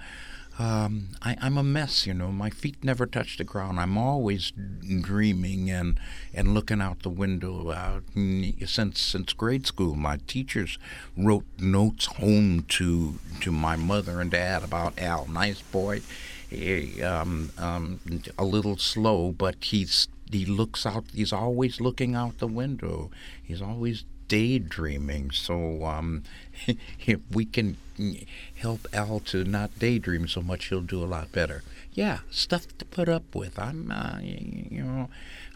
um, 0.60 1.10
I, 1.22 1.36
am 1.42 1.58
a 1.58 1.64
mess. 1.64 2.06
You 2.06 2.14
know, 2.14 2.32
my 2.32 2.50
feet 2.50 2.84
never 2.84 3.06
touch 3.06 3.38
the 3.38 3.44
ground. 3.44 3.80
I'm 3.80 3.98
always 3.98 4.52
dreaming 5.02 5.70
and 5.72 6.00
and 6.34 6.54
looking 6.54 6.82
out 6.82 7.02
the 7.02 7.10
window. 7.10 7.70
Uh, 7.70 8.00
since 8.66 9.00
since 9.00 9.34
grade 9.34 9.66
school, 9.66 9.96
my 9.96 10.18
teachers 10.28 10.78
wrote 11.18 11.46
notes 11.58 12.06
home 12.06 12.66
to 12.70 13.20
to 13.42 13.52
my 13.52 13.76
mother 13.76 14.22
and 14.22 14.32
dad 14.32 14.64
about 14.64 14.98
Al, 15.00 15.28
nice 15.28 15.62
boy 15.62 16.02
um, 17.02 17.52
um, 17.58 18.00
a 18.38 18.46
little 18.46 18.78
slow, 18.78 19.32
but 19.32 19.56
he's 19.62 20.08
he 20.32 20.46
looks 20.46 20.86
out. 20.86 21.06
He's 21.14 21.34
always 21.34 21.80
looking 21.80 22.16
out 22.16 22.40
the 22.40 22.48
window. 22.48 23.12
He's 23.42 23.62
always 23.62 24.06
daydreaming. 24.28 25.32
So 25.32 25.86
um, 25.86 26.24
if 27.06 27.20
we 27.32 27.46
can 27.46 27.78
help 28.56 28.88
Al 28.92 29.20
to 29.20 29.44
not 29.44 29.78
daydream 29.78 30.28
so 30.28 30.42
much, 30.42 30.70
he'll 30.70 30.82
do 30.82 31.04
a 31.04 31.06
lot 31.06 31.32
better. 31.32 31.64
Yeah, 31.94 32.20
stuff 32.32 32.76
to 32.80 32.86
put 32.86 33.08
up 33.08 33.36
with. 33.36 33.60
I'm, 33.60 33.92
uh, 33.92 34.18
you 34.22 34.84
know, 34.84 35.10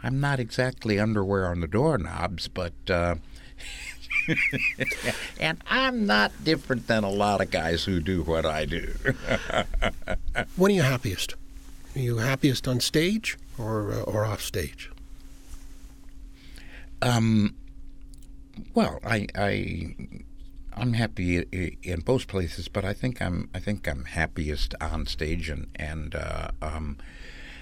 I'm 0.03 0.19
not 0.19 0.39
exactly 0.39 0.99
underwear 0.99 1.47
on 1.47 1.61
the 1.61 1.67
doorknobs, 1.67 2.47
but. 2.47 2.73
Uh, 2.89 3.15
and 5.39 5.61
I'm 5.67 6.05
not 6.05 6.31
different 6.43 6.87
than 6.87 7.03
a 7.03 7.09
lot 7.09 7.41
of 7.41 7.51
guys 7.51 7.85
who 7.85 7.99
do 7.99 8.23
what 8.23 8.45
I 8.45 8.65
do. 8.65 8.93
when 10.55 10.71
are 10.71 10.75
you 10.75 10.81
happiest? 10.81 11.35
Are 11.95 11.99
you 11.99 12.17
happiest 12.17 12.67
on 12.67 12.79
stage 12.79 13.37
or 13.57 13.91
uh, 13.91 14.01
or 14.01 14.25
off 14.25 14.41
stage? 14.41 14.91
Um. 17.01 17.55
Well, 18.73 18.99
I 19.05 19.27
I 19.35 19.95
I'm 20.73 20.93
happy 20.93 21.39
in 21.83 22.01
both 22.01 22.27
places, 22.27 22.67
but 22.67 22.85
I 22.85 22.93
think 22.93 23.21
I'm 23.21 23.49
I 23.53 23.59
think 23.59 23.87
I'm 23.87 24.05
happiest 24.05 24.75
on 24.79 25.05
stage 25.05 25.49
and 25.49 25.67
and 25.75 26.15
uh, 26.15 26.49
um, 26.61 26.97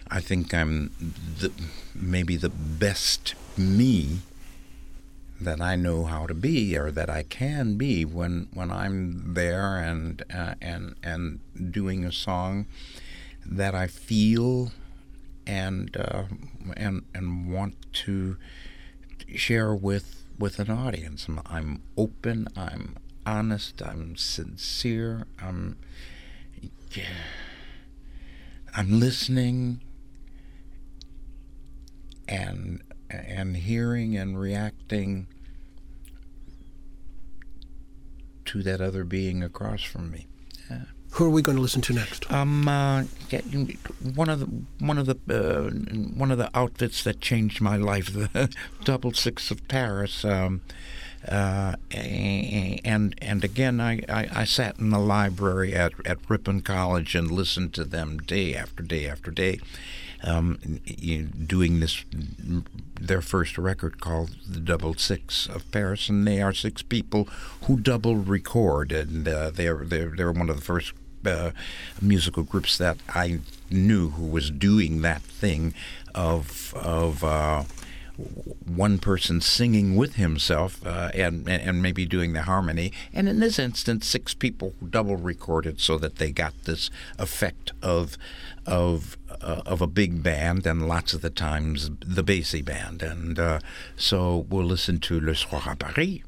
I 0.10 0.20
think 0.20 0.54
I'm 0.54 0.92
the, 1.40 1.52
maybe 1.94 2.38
the 2.38 2.50
best 2.50 3.36
me 3.58 4.20
that 5.40 5.60
I 5.62 5.76
know 5.76 6.06
how 6.06 6.28
to 6.28 6.34
be 6.34 6.78
or 6.78 6.92
that 6.92 7.10
I 7.10 7.24
can 7.24 7.78
be 7.78 8.06
when 8.06 8.48
when 8.54 8.72
I'm 8.72 9.34
there 9.34 9.78
and 9.78 10.24
uh, 10.34 10.56
and 10.62 10.96
and 11.04 11.40
doing 11.72 12.06
a 12.06 12.12
song 12.12 12.68
that 13.46 13.76
I 13.76 13.88
feel 13.88 14.72
and 15.46 15.96
uh, 15.98 16.24
and 16.76 17.04
and 17.14 17.52
want 17.52 17.76
to 18.06 18.38
share 19.36 19.76
with 19.76 20.24
with 20.38 20.60
an 20.60 20.70
audience. 20.70 21.28
I'm, 21.28 21.42
I'm 21.46 21.82
open. 21.98 22.48
I'm 22.56 22.96
honest. 23.26 23.82
I'm 23.82 24.16
sincere. 24.16 25.26
I'm 25.42 25.78
I'm 28.74 29.00
listening 29.00 29.82
and 32.28 32.82
and 33.10 33.58
hearing 33.58 34.16
and 34.18 34.40
reacting 34.40 35.28
to 38.46 38.64
that 38.64 38.82
other 38.82 39.04
being 39.04 39.44
across 39.44 39.84
from 39.84 40.12
me. 40.12 40.28
Yeah. 40.70 40.82
Who 41.12 41.26
are 41.26 41.30
we 41.30 41.42
going 41.42 41.56
to 41.56 41.62
listen 41.62 41.82
to 41.84 41.94
next? 41.94 42.30
Um, 42.32 42.68
uh, 42.68 43.04
one 44.14 44.30
of 44.30 44.42
the 44.42 44.48
one 44.80 44.98
of 44.98 45.06
the 45.06 45.18
uh, 45.30 45.70
one 46.18 46.30
of 46.30 46.38
the 46.38 46.50
outfits 46.54 47.04
that 47.06 47.22
changed 47.22 47.62
my 47.62 47.78
life, 47.78 48.12
the 48.12 48.54
Double 48.84 49.14
Six 49.14 49.50
of 49.50 49.66
Paris. 49.68 50.26
Um, 50.26 50.62
uh, 51.28 51.76
and 51.92 53.16
and 53.20 53.44
again, 53.44 53.80
I, 53.80 54.02
I, 54.08 54.30
I, 54.32 54.44
sat 54.44 54.78
in 54.78 54.92
the 54.92 55.00
library 55.00 55.74
at, 55.74 55.94
at 56.06 56.18
Ripon 56.30 56.62
College 56.62 57.16
and 57.16 57.32
listened 57.32 57.74
to 57.76 57.84
them 57.84 58.18
day 58.20 58.54
after 58.54 58.84
day 58.84 59.08
after 59.08 59.32
day, 59.32 59.60
um, 60.24 60.60
doing 61.46 61.80
this 61.80 62.04
their 63.00 63.22
first 63.22 63.58
record 63.58 64.00
called 64.00 64.36
the 64.48 64.60
Double 64.60 64.94
Six 64.96 65.48
of 65.48 65.70
Paris, 65.72 66.10
and 66.10 66.28
they 66.28 66.42
are 66.42 66.54
six 66.54 66.82
people 66.82 67.28
who 67.64 67.78
double 67.78 68.16
record, 68.16 68.92
and 68.92 69.28
uh, 69.28 69.52
they're 69.52 69.84
they're 69.84 70.14
they're 70.16 70.32
one 70.32 70.50
of 70.50 70.56
the 70.56 70.62
first 70.62 70.94
uh, 71.26 71.52
musical 72.02 72.44
groups 72.44 72.78
that 72.78 72.98
I 73.10 73.40
knew 73.70 74.10
who 74.10 74.26
was 74.26 74.52
doing 74.52 75.02
that 75.02 75.22
thing 75.22 75.74
of 76.14 76.74
of 76.76 77.24
uh, 77.24 77.64
one 78.66 78.98
person 78.98 79.42
singing 79.42 79.96
with 79.96 80.16
himself 80.16 80.86
uh, 80.86 81.10
and, 81.14 81.48
and 81.50 81.82
maybe 81.82 82.06
doing 82.06 82.34
the 82.34 82.44
harmony. 82.44 82.92
And 83.14 83.28
in 83.28 83.40
this 83.40 83.60
instance, 83.60 84.08
six 84.08 84.34
people 84.34 84.74
double 84.90 85.18
recorded 85.18 85.80
so 85.80 85.98
that 85.98 86.16
they 86.16 86.32
got 86.32 86.54
this 86.64 86.90
effect 87.20 87.72
of 87.82 88.18
of 88.66 89.18
uh, 89.30 89.62
of 89.66 89.82
a 89.82 89.88
big 89.88 90.24
band 90.24 90.66
and 90.66 90.88
lots 90.88 91.14
of 91.14 91.22
the 91.22 91.30
times 91.30 91.92
the 92.00 92.24
Basie 92.24 92.66
band. 92.66 93.04
And 93.04 93.38
uh, 93.38 93.60
so 93.96 94.46
we'll 94.50 94.66
listen 94.66 95.00
to 95.02 95.20
Le 95.20 95.36
Soir 95.36 95.62
à 95.64 95.78
Paris. 95.78 96.24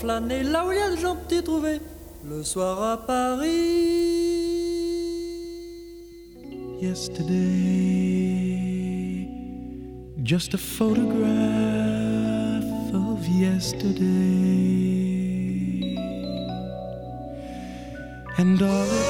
Flâner 0.00 0.42
là 0.42 0.66
où 0.66 0.72
il 0.72 0.78
y 0.78 0.80
a 0.80 0.90
des 0.90 0.96
gens 1.00 1.16
trouvés 1.44 1.80
le 2.24 2.42
soir 2.42 2.82
à 2.82 2.96
Paris. 3.06 3.48
Yesterday, 6.80 7.28
just 10.24 10.54
a 10.54 10.58
photograph 10.58 11.04
of 12.94 13.28
yesterday, 13.28 13.98
and 18.38 18.62
all. 18.62 19.09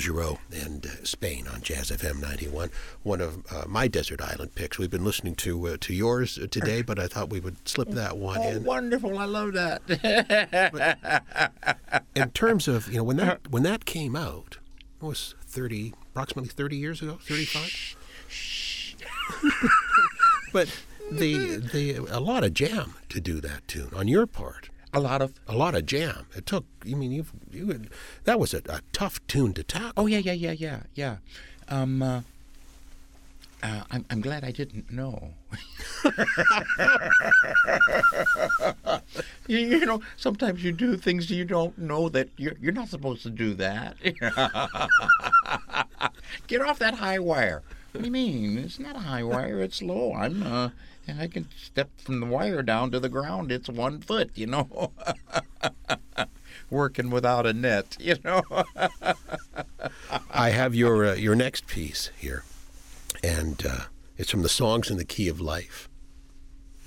Jarreau 0.00 0.38
and 0.52 0.86
uh, 0.86 1.04
Spain 1.04 1.46
on 1.46 1.60
Jazz 1.60 1.90
FM 1.90 2.20
91. 2.20 2.70
One 3.02 3.20
of 3.20 3.44
uh, 3.52 3.64
my 3.68 3.86
desert 3.88 4.20
island 4.20 4.54
picks. 4.54 4.78
We've 4.78 4.90
been 4.90 5.04
listening 5.04 5.34
to 5.36 5.68
uh, 5.68 5.76
to 5.80 5.94
yours 5.94 6.38
today, 6.50 6.82
but 6.82 6.98
I 6.98 7.06
thought 7.06 7.30
we 7.30 7.40
would 7.40 7.68
slip 7.68 7.90
that 7.90 8.16
one 8.16 8.38
oh, 8.38 8.48
in. 8.48 8.64
Wonderful! 8.64 9.18
I 9.18 9.26
love 9.26 9.52
that. 9.52 9.82
in 12.14 12.30
terms 12.30 12.66
of 12.66 12.88
you 12.88 12.96
know 12.98 13.04
when 13.04 13.16
that 13.18 13.40
when 13.50 13.62
that 13.64 13.84
came 13.84 14.16
out, 14.16 14.58
it 15.00 15.04
was 15.04 15.34
thirty 15.46 15.94
approximately 16.10 16.48
thirty 16.48 16.76
years 16.76 17.02
ago, 17.02 17.18
thirty 17.22 17.44
five. 17.44 17.96
but 20.52 20.68
the 21.10 21.56
the 21.72 21.96
a 21.96 22.20
lot 22.20 22.44
of 22.44 22.54
jam 22.54 22.94
to 23.08 23.20
do 23.20 23.40
that 23.40 23.66
tune 23.68 23.90
on 23.94 24.08
your 24.08 24.26
part 24.26 24.69
a 24.92 25.00
lot 25.00 25.22
of 25.22 25.32
a 25.46 25.54
lot 25.54 25.74
of 25.74 25.86
jam. 25.86 26.26
It 26.34 26.46
took. 26.46 26.64
I 26.84 26.94
mean, 26.94 27.12
you've, 27.12 27.32
you 27.50 27.68
had, 27.68 27.88
that 28.24 28.40
was 28.40 28.54
a, 28.54 28.62
a, 28.68 28.80
tough 28.92 29.24
tune 29.26 29.54
to 29.54 29.62
tackle. 29.62 29.92
Oh 29.96 30.06
yeah, 30.06 30.18
yeah, 30.18 30.32
yeah, 30.32 30.52
yeah, 30.52 30.80
yeah. 30.94 31.16
Um, 31.68 32.02
uh, 32.02 32.22
uh, 33.62 33.82
I'm, 33.90 34.04
I'm 34.10 34.20
glad 34.20 34.44
I 34.44 34.52
didn't 34.52 34.90
know. 34.90 35.34
you, 39.46 39.58
you, 39.58 39.84
know, 39.84 40.00
sometimes 40.16 40.64
you 40.64 40.72
do 40.72 40.96
things 40.96 41.30
you 41.30 41.44
don't 41.44 41.76
know 41.76 42.08
that 42.08 42.30
you're, 42.38 42.54
you're 42.60 42.72
not 42.72 42.88
supposed 42.88 43.22
to 43.24 43.30
do 43.30 43.52
that. 43.54 43.96
Get 46.46 46.62
off 46.62 46.78
that 46.78 46.94
high 46.94 47.18
wire. 47.18 47.62
What 47.92 48.00
do 48.00 48.06
you 48.06 48.12
mean? 48.12 48.56
It's 48.58 48.78
not 48.78 48.96
a 48.96 49.00
high 49.00 49.24
wire. 49.24 49.60
It's 49.60 49.82
low. 49.82 50.14
I'm 50.14 50.42
uh, 50.42 50.70
I 51.08 51.26
can 51.26 51.48
step 51.56 51.90
from 51.98 52.20
the 52.20 52.26
wire 52.26 52.62
down 52.62 52.90
to 52.92 53.00
the 53.00 53.08
ground. 53.08 53.50
It's 53.50 53.68
one 53.68 54.00
foot, 54.00 54.30
you 54.34 54.46
know. 54.46 54.92
Working 56.70 57.10
without 57.10 57.46
a 57.46 57.52
net, 57.52 57.96
you 58.00 58.16
know. 58.24 58.42
I 60.30 60.50
have 60.50 60.74
your 60.74 61.06
uh, 61.06 61.14
your 61.14 61.34
next 61.34 61.66
piece 61.66 62.10
here, 62.16 62.44
and 63.24 63.64
uh, 63.66 63.80
it's 64.16 64.30
from 64.30 64.42
the 64.42 64.48
Songs 64.48 64.90
in 64.90 64.96
the 64.96 65.04
Key 65.04 65.28
of 65.28 65.40
Life 65.40 65.88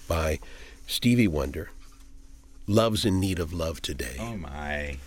by 0.08 0.40
Stevie 0.88 1.28
Wonder. 1.28 1.72
Love's 2.66 3.04
in 3.04 3.20
need 3.20 3.40
of 3.40 3.52
love 3.52 3.82
today. 3.82 4.16
Oh 4.20 4.38
my! 4.38 4.98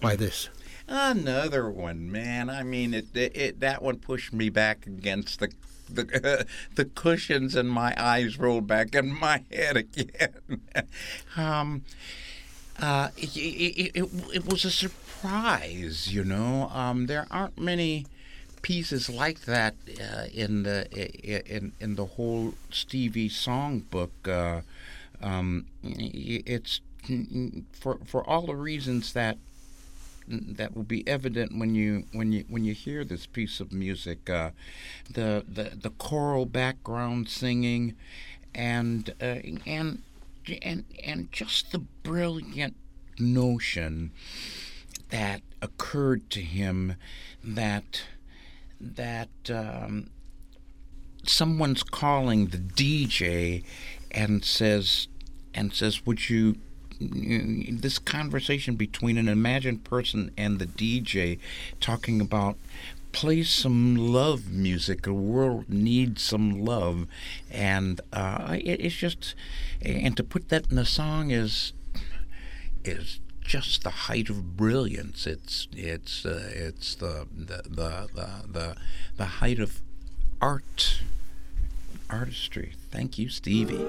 Why 0.00 0.14
this? 0.14 0.50
Another 0.88 1.68
one, 1.68 2.10
man. 2.10 2.48
I 2.48 2.62
mean, 2.62 2.94
it, 2.94 3.14
it, 3.14 3.36
it 3.36 3.60
that 3.60 3.82
one 3.82 3.98
pushed 3.98 4.32
me 4.32 4.48
back 4.48 4.86
against 4.86 5.40
the 5.40 5.52
the 5.88 6.46
the 6.74 6.84
cushions 6.86 7.54
and 7.54 7.68
my 7.68 7.94
eyes 7.96 8.38
rolled 8.38 8.66
back 8.66 8.94
in 8.94 9.18
my 9.18 9.44
head 9.52 9.76
again. 9.76 10.62
um, 11.36 11.82
uh, 12.80 13.08
it, 13.16 13.36
it, 13.36 13.98
it, 13.98 14.10
it, 14.34 14.46
was 14.46 14.64
a 14.64 14.70
surprise, 14.70 16.14
you 16.14 16.24
know. 16.24 16.70
Um, 16.72 17.06
there 17.06 17.26
aren't 17.30 17.58
many 17.58 18.06
pieces 18.62 19.10
like 19.10 19.42
that 19.42 19.74
uh, 20.00 20.26
in 20.32 20.62
the 20.62 20.88
in 21.52 21.72
in 21.80 21.96
the 21.96 22.06
whole 22.06 22.54
Stevie 22.70 23.28
songbook. 23.28 24.10
Uh, 24.26 24.62
um, 25.20 25.66
it's 25.82 26.80
for 27.72 27.98
for 28.06 28.28
all 28.28 28.46
the 28.46 28.56
reasons 28.56 29.12
that 29.12 29.38
that 30.28 30.76
will 30.76 30.84
be 30.84 31.06
evident 31.08 31.58
when 31.58 31.74
you 31.74 32.04
when 32.12 32.32
you 32.32 32.44
when 32.48 32.64
you 32.64 32.74
hear 32.74 33.04
this 33.04 33.26
piece 33.26 33.60
of 33.60 33.72
music. 33.72 34.28
Uh, 34.28 34.50
the 35.10 35.44
the 35.48 35.72
the 35.80 35.90
choral 35.90 36.46
background 36.46 37.28
singing, 37.28 37.94
and 38.54 39.14
uh, 39.20 39.40
and 39.66 40.02
and 40.62 40.84
and 41.04 41.32
just 41.32 41.72
the 41.72 41.78
brilliant 41.78 42.76
notion 43.18 44.10
that 45.10 45.42
occurred 45.62 46.30
to 46.30 46.40
him 46.40 46.96
that 47.42 48.02
that 48.80 49.28
um, 49.50 50.10
someone's 51.24 51.82
calling 51.82 52.48
the 52.48 52.58
DJ 52.58 53.64
and 54.10 54.44
says 54.44 55.08
and 55.54 55.72
says, 55.72 56.06
"Would 56.06 56.28
you 56.28 56.56
this 57.00 57.98
conversation 57.98 58.74
between 58.76 59.18
an 59.18 59.28
imagined 59.28 59.84
person 59.84 60.30
and 60.36 60.58
the 60.58 60.66
DJ 60.66 61.38
talking 61.80 62.20
about 62.20 62.56
play 63.12 63.42
some 63.42 63.96
love 63.96 64.50
music. 64.50 65.02
The 65.02 65.12
world 65.12 65.68
needs 65.68 66.22
some 66.22 66.64
love, 66.64 67.06
and 67.50 68.00
uh, 68.12 68.56
it, 68.60 68.80
it's 68.80 68.94
just 68.94 69.34
and 69.82 70.16
to 70.16 70.24
put 70.24 70.48
that 70.48 70.70
in 70.70 70.78
a 70.78 70.84
song 70.84 71.30
is 71.30 71.72
is 72.84 73.20
just 73.40 73.82
the 73.82 73.90
height 73.90 74.28
of 74.28 74.56
brilliance. 74.56 75.26
It's 75.26 75.68
it's 75.72 76.26
uh, 76.26 76.50
it's 76.54 76.94
the 76.94 77.26
the, 77.34 77.62
the 77.68 78.08
the 78.14 78.28
the 78.46 78.76
the 79.16 79.24
height 79.24 79.58
of 79.58 79.80
art 80.40 81.02
artistry. 82.10 82.74
Thank 82.90 83.18
you, 83.18 83.28
Stevie. 83.28 83.84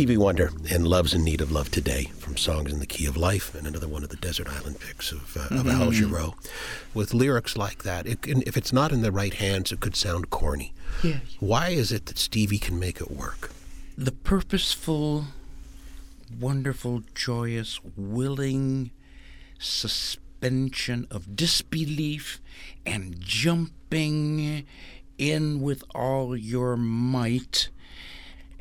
Stevie 0.00 0.16
Wonder 0.16 0.50
and 0.72 0.88
Love's 0.88 1.12
in 1.12 1.22
Need 1.24 1.42
of 1.42 1.52
Love 1.52 1.70
Today 1.70 2.04
from 2.20 2.34
Songs 2.34 2.72
in 2.72 2.78
the 2.78 2.86
Key 2.86 3.04
of 3.04 3.18
Life, 3.18 3.54
and 3.54 3.66
another 3.66 3.86
one 3.86 4.02
of 4.02 4.08
the 4.08 4.16
Desert 4.16 4.48
Island 4.48 4.80
picks 4.80 5.12
of, 5.12 5.36
uh, 5.36 5.40
mm-hmm. 5.54 5.68
Al 5.68 5.92
Jarreau. 5.92 6.32
With 6.94 7.12
lyrics 7.12 7.54
like 7.54 7.82
that, 7.82 8.06
it, 8.06 8.18
if 8.26 8.56
it's 8.56 8.72
not 8.72 8.92
in 8.92 9.02
the 9.02 9.12
right 9.12 9.34
hands, 9.34 9.72
it 9.72 9.80
could 9.80 9.94
sound 9.94 10.30
corny. 10.30 10.72
Yeah. 11.04 11.18
Why 11.38 11.68
is 11.68 11.92
it 11.92 12.06
that 12.06 12.16
Stevie 12.16 12.56
can 12.56 12.78
make 12.78 12.98
it 12.98 13.10
work? 13.10 13.52
The 13.98 14.10
purposeful, 14.10 15.26
wonderful, 16.40 17.02
joyous, 17.14 17.78
willing 17.94 18.92
suspension 19.58 21.08
of 21.10 21.36
disbelief 21.36 22.40
and 22.86 23.20
jumping 23.20 24.64
in 25.18 25.60
with 25.60 25.84
all 25.94 26.34
your 26.34 26.78
might 26.78 27.68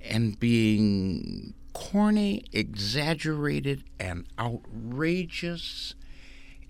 and 0.09 0.37
being 0.39 1.53
corny, 1.73 2.43
exaggerated, 2.51 3.83
and 3.99 4.25
outrageous 4.39 5.93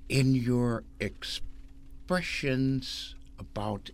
in 0.10 0.36
your 0.36 0.84
expressions 1.00 3.16
about 3.40 3.90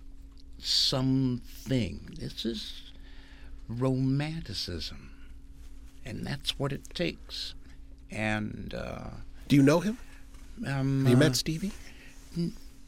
something. 0.57 2.15
This 2.19 2.43
is 2.45 2.91
romanticism, 3.69 5.11
and 6.03 6.25
that's 6.25 6.57
what 6.59 6.73
it 6.73 6.89
takes. 6.93 7.53
And 8.11 8.73
uh, 8.73 9.09
Do 9.47 9.55
you 9.55 9.63
know 9.63 9.79
him? 9.79 9.97
um, 10.65 11.01
Have 11.05 11.11
you 11.11 11.17
uh, 11.17 11.19
met 11.19 11.35
Stevie? 11.35 11.71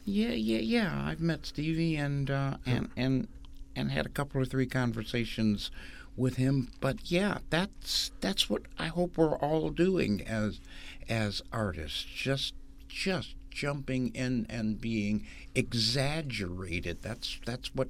yeah, 0.04 0.30
yeah, 0.30 0.58
yeah. 0.58 1.02
I've 1.06 1.20
met 1.20 1.46
Stevie 1.46 1.96
and 1.96 2.30
uh, 2.30 2.56
and 2.66 2.90
and 2.96 3.28
and 3.76 3.90
had 3.92 4.06
a 4.06 4.08
couple 4.08 4.40
or 4.40 4.44
three 4.44 4.66
conversations 4.66 5.70
with 6.18 6.36
him. 6.36 6.68
But 6.80 7.10
yeah, 7.10 7.38
that's 7.50 8.10
that's 8.20 8.50
what 8.50 8.62
I 8.78 8.86
hope 8.88 9.16
we're 9.16 9.36
all 9.36 9.70
doing 9.70 10.22
as 10.26 10.60
as 11.08 11.42
artists. 11.52 12.04
Just 12.04 12.54
just 12.88 13.34
jumping 13.50 14.14
in 14.14 14.46
and 14.48 14.80
being 14.80 15.26
exaggerated. 15.54 17.02
That's 17.02 17.38
that's 17.44 17.74
what 17.74 17.88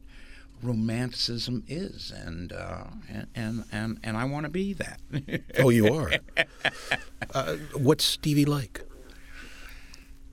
romanticism 0.62 1.64
is, 1.68 2.12
and 2.14 2.52
uh, 2.52 2.84
and, 3.34 3.64
and 3.72 3.98
and 4.02 4.16
I 4.16 4.24
want 4.24 4.44
to 4.44 4.50
be 4.50 4.72
that. 4.74 5.00
Oh, 5.58 5.70
you 5.70 5.92
are. 5.92 6.12
uh, 7.34 7.56
what's 7.74 8.04
Stevie 8.04 8.44
like? 8.44 8.82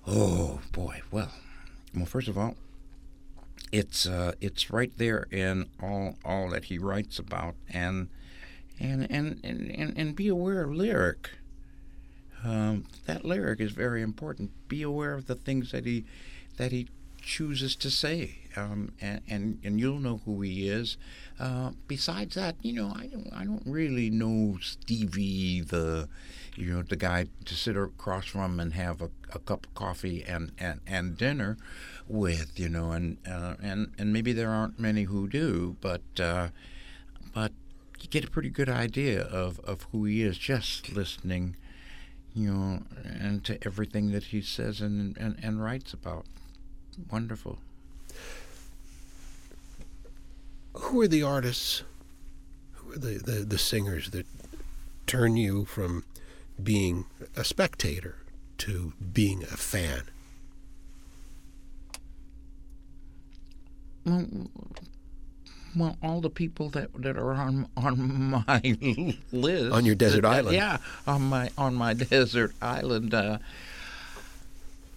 Oh 0.05 0.61
boy. 0.71 1.01
Well, 1.11 1.31
well. 1.95 2.05
First 2.05 2.27
of 2.27 2.37
all, 2.37 2.55
it's 3.71 4.05
uh, 4.05 4.33
it's 4.41 4.71
right 4.71 4.91
there 4.97 5.27
in 5.31 5.67
all 5.81 6.17
all 6.23 6.49
that 6.49 6.65
he 6.65 6.77
writes 6.77 7.19
about, 7.19 7.55
and 7.69 8.09
and 8.79 9.07
and 9.09 9.39
and 9.43 9.71
and, 9.71 9.97
and 9.97 10.15
be 10.15 10.27
aware 10.27 10.63
of 10.63 10.71
lyric. 10.71 11.31
Um, 12.43 12.85
that 13.05 13.25
lyric 13.25 13.59
is 13.59 13.71
very 13.71 14.01
important. 14.01 14.51
Be 14.67 14.81
aware 14.83 15.13
of 15.13 15.27
the 15.27 15.35
things 15.35 15.71
that 15.71 15.85
he 15.85 16.05
that 16.57 16.71
he 16.71 16.87
chooses 17.21 17.75
to 17.77 17.89
say, 17.89 18.39
um, 18.55 18.91
and, 19.01 19.21
and 19.27 19.59
and 19.63 19.79
you'll 19.79 19.99
know 19.99 20.21
who 20.25 20.41
he 20.41 20.67
is. 20.69 20.97
Uh, 21.39 21.71
besides 21.87 22.35
that, 22.35 22.55
you 22.61 22.73
know, 22.73 22.93
I 22.95 23.07
don't 23.07 23.29
I 23.33 23.43
don't 23.43 23.63
really 23.65 24.09
know 24.09 24.57
Stevie 24.61 25.61
the 25.61 26.07
you 26.55 26.73
know 26.73 26.81
the 26.83 26.95
guy 26.95 27.27
to 27.45 27.53
sit 27.53 27.75
across 27.75 28.27
from 28.27 28.59
and 28.59 28.73
have 28.73 29.01
a, 29.01 29.09
a 29.33 29.39
cup 29.39 29.65
of 29.65 29.73
coffee 29.75 30.23
and, 30.23 30.51
and, 30.57 30.79
and 30.87 31.17
dinner 31.17 31.57
with, 32.07 32.59
you 32.59 32.69
know, 32.69 32.91
and 32.91 33.17
uh, 33.27 33.55
and 33.61 33.93
and 33.97 34.13
maybe 34.13 34.31
there 34.33 34.49
aren't 34.49 34.79
many 34.79 35.03
who 35.03 35.27
do, 35.27 35.75
but 35.81 36.01
uh, 36.19 36.49
but 37.33 37.51
you 37.99 38.07
get 38.07 38.23
a 38.23 38.29
pretty 38.29 38.49
good 38.49 38.69
idea 38.69 39.21
of, 39.23 39.59
of 39.61 39.87
who 39.91 40.05
he 40.05 40.21
is 40.21 40.37
just 40.37 40.91
listening, 40.91 41.55
you 42.33 42.51
know, 42.51 42.83
and 43.03 43.43
to 43.43 43.57
everything 43.65 44.11
that 44.11 44.25
he 44.25 44.41
says 44.41 44.81
and 44.81 45.17
and, 45.17 45.37
and 45.41 45.63
writes 45.63 45.93
about. 45.93 46.25
Wonderful. 47.11 47.59
Who 50.75 51.01
are 51.01 51.07
the 51.07 51.23
artists? 51.23 51.83
Who 52.73 52.93
are 52.93 52.97
the, 52.97 53.17
the, 53.17 53.31
the 53.45 53.57
singers 53.57 54.11
that 54.11 54.25
turn 55.07 55.37
you 55.37 55.65
from 55.65 56.03
being 56.61 57.05
a 57.35 57.43
spectator 57.43 58.17
to 58.59 58.93
being 59.13 59.43
a 59.43 59.57
fan? 59.57 60.03
Well, 64.05 64.27
well, 65.75 65.97
all 66.01 66.21
the 66.21 66.29
people 66.29 66.69
that, 66.69 66.89
that 67.01 67.17
are 67.17 67.33
on 67.33 67.67
on 67.75 68.29
my 68.29 68.61
list 69.31 69.73
On 69.73 69.85
your 69.85 69.95
desert 69.95 70.23
uh, 70.23 70.29
island. 70.29 70.55
yeah, 70.55 70.77
on 71.07 71.23
my 71.23 71.49
on 71.57 71.75
my 71.75 71.93
desert 71.93 72.53
island. 72.61 73.13
Uh, 73.13 73.39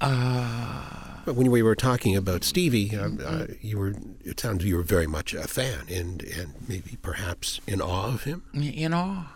uh, 0.00 1.20
But 1.24 1.34
when 1.34 1.50
we 1.50 1.62
were 1.62 1.74
talking 1.74 2.16
about 2.16 2.44
Stevie, 2.44 2.96
um, 2.96 3.20
uh, 3.24 3.46
you 3.60 3.78
were 3.78 3.94
it 4.24 4.40
sounds 4.40 4.64
you 4.64 4.76
were 4.76 4.82
very 4.82 5.06
much 5.06 5.34
a 5.34 5.46
fan 5.48 5.86
and 5.90 6.22
and 6.22 6.54
maybe 6.68 6.96
perhaps 7.02 7.60
in 7.66 7.80
awe 7.80 8.14
of 8.14 8.24
him. 8.24 8.42
in 8.54 8.94
awe, 8.94 9.26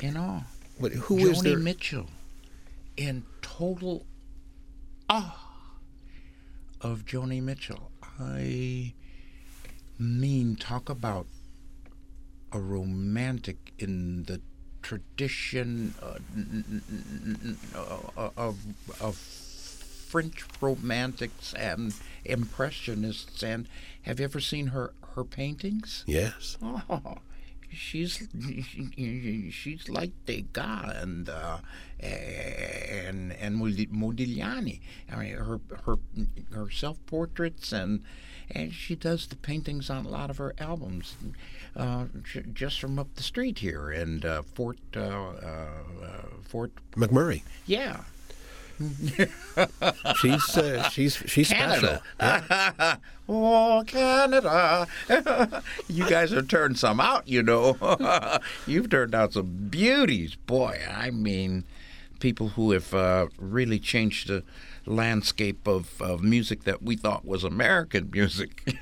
in 0.00 0.16
awe. 0.16 0.42
What, 0.78 0.92
who 0.92 1.16
Joni 1.18 1.30
is 1.30 1.42
there? 1.42 1.58
Mitchell, 1.58 2.06
in 2.96 3.24
total 3.42 4.04
awe 5.08 5.36
of 6.80 7.04
Joni 7.04 7.42
Mitchell. 7.42 7.90
I 8.18 8.92
mean, 9.98 10.56
talk 10.56 10.88
about 10.90 11.26
a 12.52 12.58
romantic 12.58 13.72
in 13.78 14.24
the 14.24 14.40
tradition 14.82 15.94
uh, 16.02 16.18
uh, 18.16 18.30
of 18.36 18.58
of 19.00 19.16
French 20.10 20.44
romantics 20.60 21.54
and 21.54 21.94
impressionists. 22.24 23.42
And 23.44 23.68
have 24.02 24.18
you 24.18 24.24
ever 24.24 24.40
seen 24.40 24.68
her 24.68 24.92
her 25.14 25.24
paintings? 25.24 26.04
Yes. 26.06 26.58
Oh, 26.60 27.18
she's 27.72 28.28
she's 29.52 29.88
like 29.88 30.10
Degas 30.26 31.02
and 31.02 31.28
uh, 31.28 31.58
and 32.00 33.32
and 33.32 33.60
Modigliani. 33.60 34.80
I 35.12 35.16
mean, 35.16 35.34
her 35.34 35.60
her 35.84 35.98
her 36.52 36.70
self 36.70 36.98
portraits 37.06 37.72
and 37.72 38.02
and 38.50 38.72
she 38.72 38.96
does 38.96 39.28
the 39.28 39.36
paintings 39.36 39.90
on 39.90 40.04
a 40.06 40.08
lot 40.08 40.28
of 40.28 40.38
her 40.38 40.54
albums, 40.58 41.14
uh, 41.76 42.06
just 42.52 42.80
from 42.80 42.98
up 42.98 43.14
the 43.14 43.22
street 43.22 43.60
here 43.60 43.92
in 43.92 44.24
uh, 44.24 44.42
Fort 44.42 44.78
uh, 44.96 45.00
uh, 45.00 45.68
uh, 46.02 46.22
Fort. 46.48 46.72
McMurray. 46.96 47.42
Yeah. 47.66 48.00
She's 50.16 50.56
uh, 50.56 50.88
she's 50.88 51.22
she's 51.26 51.50
Canada. 51.50 52.00
special. 52.14 53.00
oh, 53.28 53.84
Canada. 53.86 54.86
you 55.88 56.08
guys 56.08 56.30
have 56.30 56.48
turned 56.48 56.78
some 56.78 56.98
out, 56.98 57.28
you 57.28 57.42
know. 57.42 57.76
You've 58.66 58.88
turned 58.88 59.14
out 59.14 59.34
some 59.34 59.68
beauties. 59.68 60.36
Boy, 60.36 60.80
I 60.90 61.10
mean, 61.10 61.64
people 62.20 62.48
who 62.50 62.70
have 62.70 62.94
uh, 62.94 63.26
really 63.38 63.78
changed 63.78 64.28
the 64.28 64.44
landscape 64.86 65.66
of, 65.68 66.00
of 66.00 66.22
music 66.22 66.64
that 66.64 66.82
we 66.82 66.96
thought 66.96 67.26
was 67.26 67.44
American 67.44 68.10
music. 68.10 68.76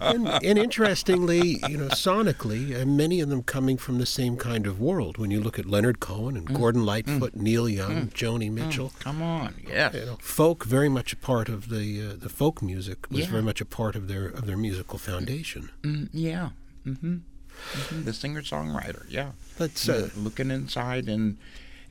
And, 0.00 0.28
and 0.28 0.58
interestingly, 0.58 1.60
you 1.68 1.76
know, 1.78 1.88
sonically, 1.88 2.80
uh, 2.80 2.84
many 2.86 3.20
of 3.20 3.28
them 3.28 3.42
coming 3.42 3.76
from 3.78 3.98
the 3.98 4.06
same 4.06 4.36
kind 4.36 4.66
of 4.66 4.80
world. 4.80 5.18
When 5.18 5.30
you 5.30 5.40
look 5.40 5.58
at 5.58 5.66
Leonard 5.66 6.00
Cohen 6.00 6.36
and 6.36 6.46
Gordon 6.54 6.84
Lightfoot, 6.84 7.34
Neil 7.36 7.68
Young, 7.68 8.08
Joni 8.08 8.50
Mitchell, 8.50 8.92
Come 9.00 9.22
on, 9.22 9.54
yes. 9.66 9.94
you 9.94 10.04
know, 10.04 10.18
folk 10.20 10.64
very 10.64 10.88
much 10.88 11.12
a 11.12 11.16
part 11.16 11.48
of 11.48 11.68
the 11.68 12.10
uh, 12.10 12.14
the 12.16 12.28
folk 12.28 12.60
music 12.62 13.06
was 13.10 13.20
Yeah. 13.20 13.26
very 13.30 13.42
much 13.42 13.60
a 13.60 13.64
part 13.64 13.96
of 13.96 14.08
their 14.08 14.26
of 14.26 14.46
their 14.46 14.56
musical 14.56 14.98
foundation. 14.98 15.70
Mm, 15.82 16.08
yeah. 16.12 16.50
Mm-hmm. 16.86 17.16
hmm 17.18 18.02
The 18.04 18.12
singer 18.12 18.42
songwriter, 18.42 19.04
yeah. 19.08 19.32
Let's 19.58 19.88
uh, 19.88 20.08
looking 20.16 20.50
inside 20.50 21.08
and 21.08 21.36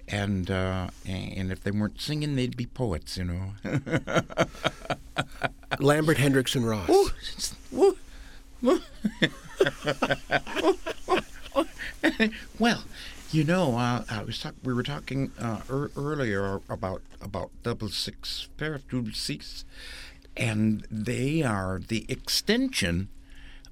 and 0.07 0.51
uh, 0.51 0.87
and 1.05 1.51
if 1.51 1.63
they 1.63 1.71
weren't 1.71 2.01
singing, 2.01 2.35
they'd 2.35 2.57
be 2.57 2.65
poets, 2.65 3.17
you 3.17 3.23
know. 3.23 3.53
Lambert 5.79 6.17
Hendricks 6.17 6.53
and 6.55 6.67
Ross. 6.67 7.55
Woo. 7.71 7.95
Woo. 8.61 8.81
well, 12.59 12.83
you 13.31 13.43
know, 13.43 13.77
uh, 13.77 14.03
I 14.09 14.23
was 14.23 14.39
talk- 14.39 14.55
we 14.63 14.73
were 14.73 14.83
talking 14.83 15.31
uh, 15.39 15.61
er- 15.69 15.91
earlier 15.95 16.61
about 16.69 17.01
about 17.21 17.51
double 17.63 17.89
six 17.89 18.47
pair 18.57 18.73
of 18.73 18.87
double 18.89 19.13
six, 19.13 19.63
and 20.35 20.85
they 20.91 21.41
are 21.43 21.79
the 21.85 22.05
extension 22.09 23.07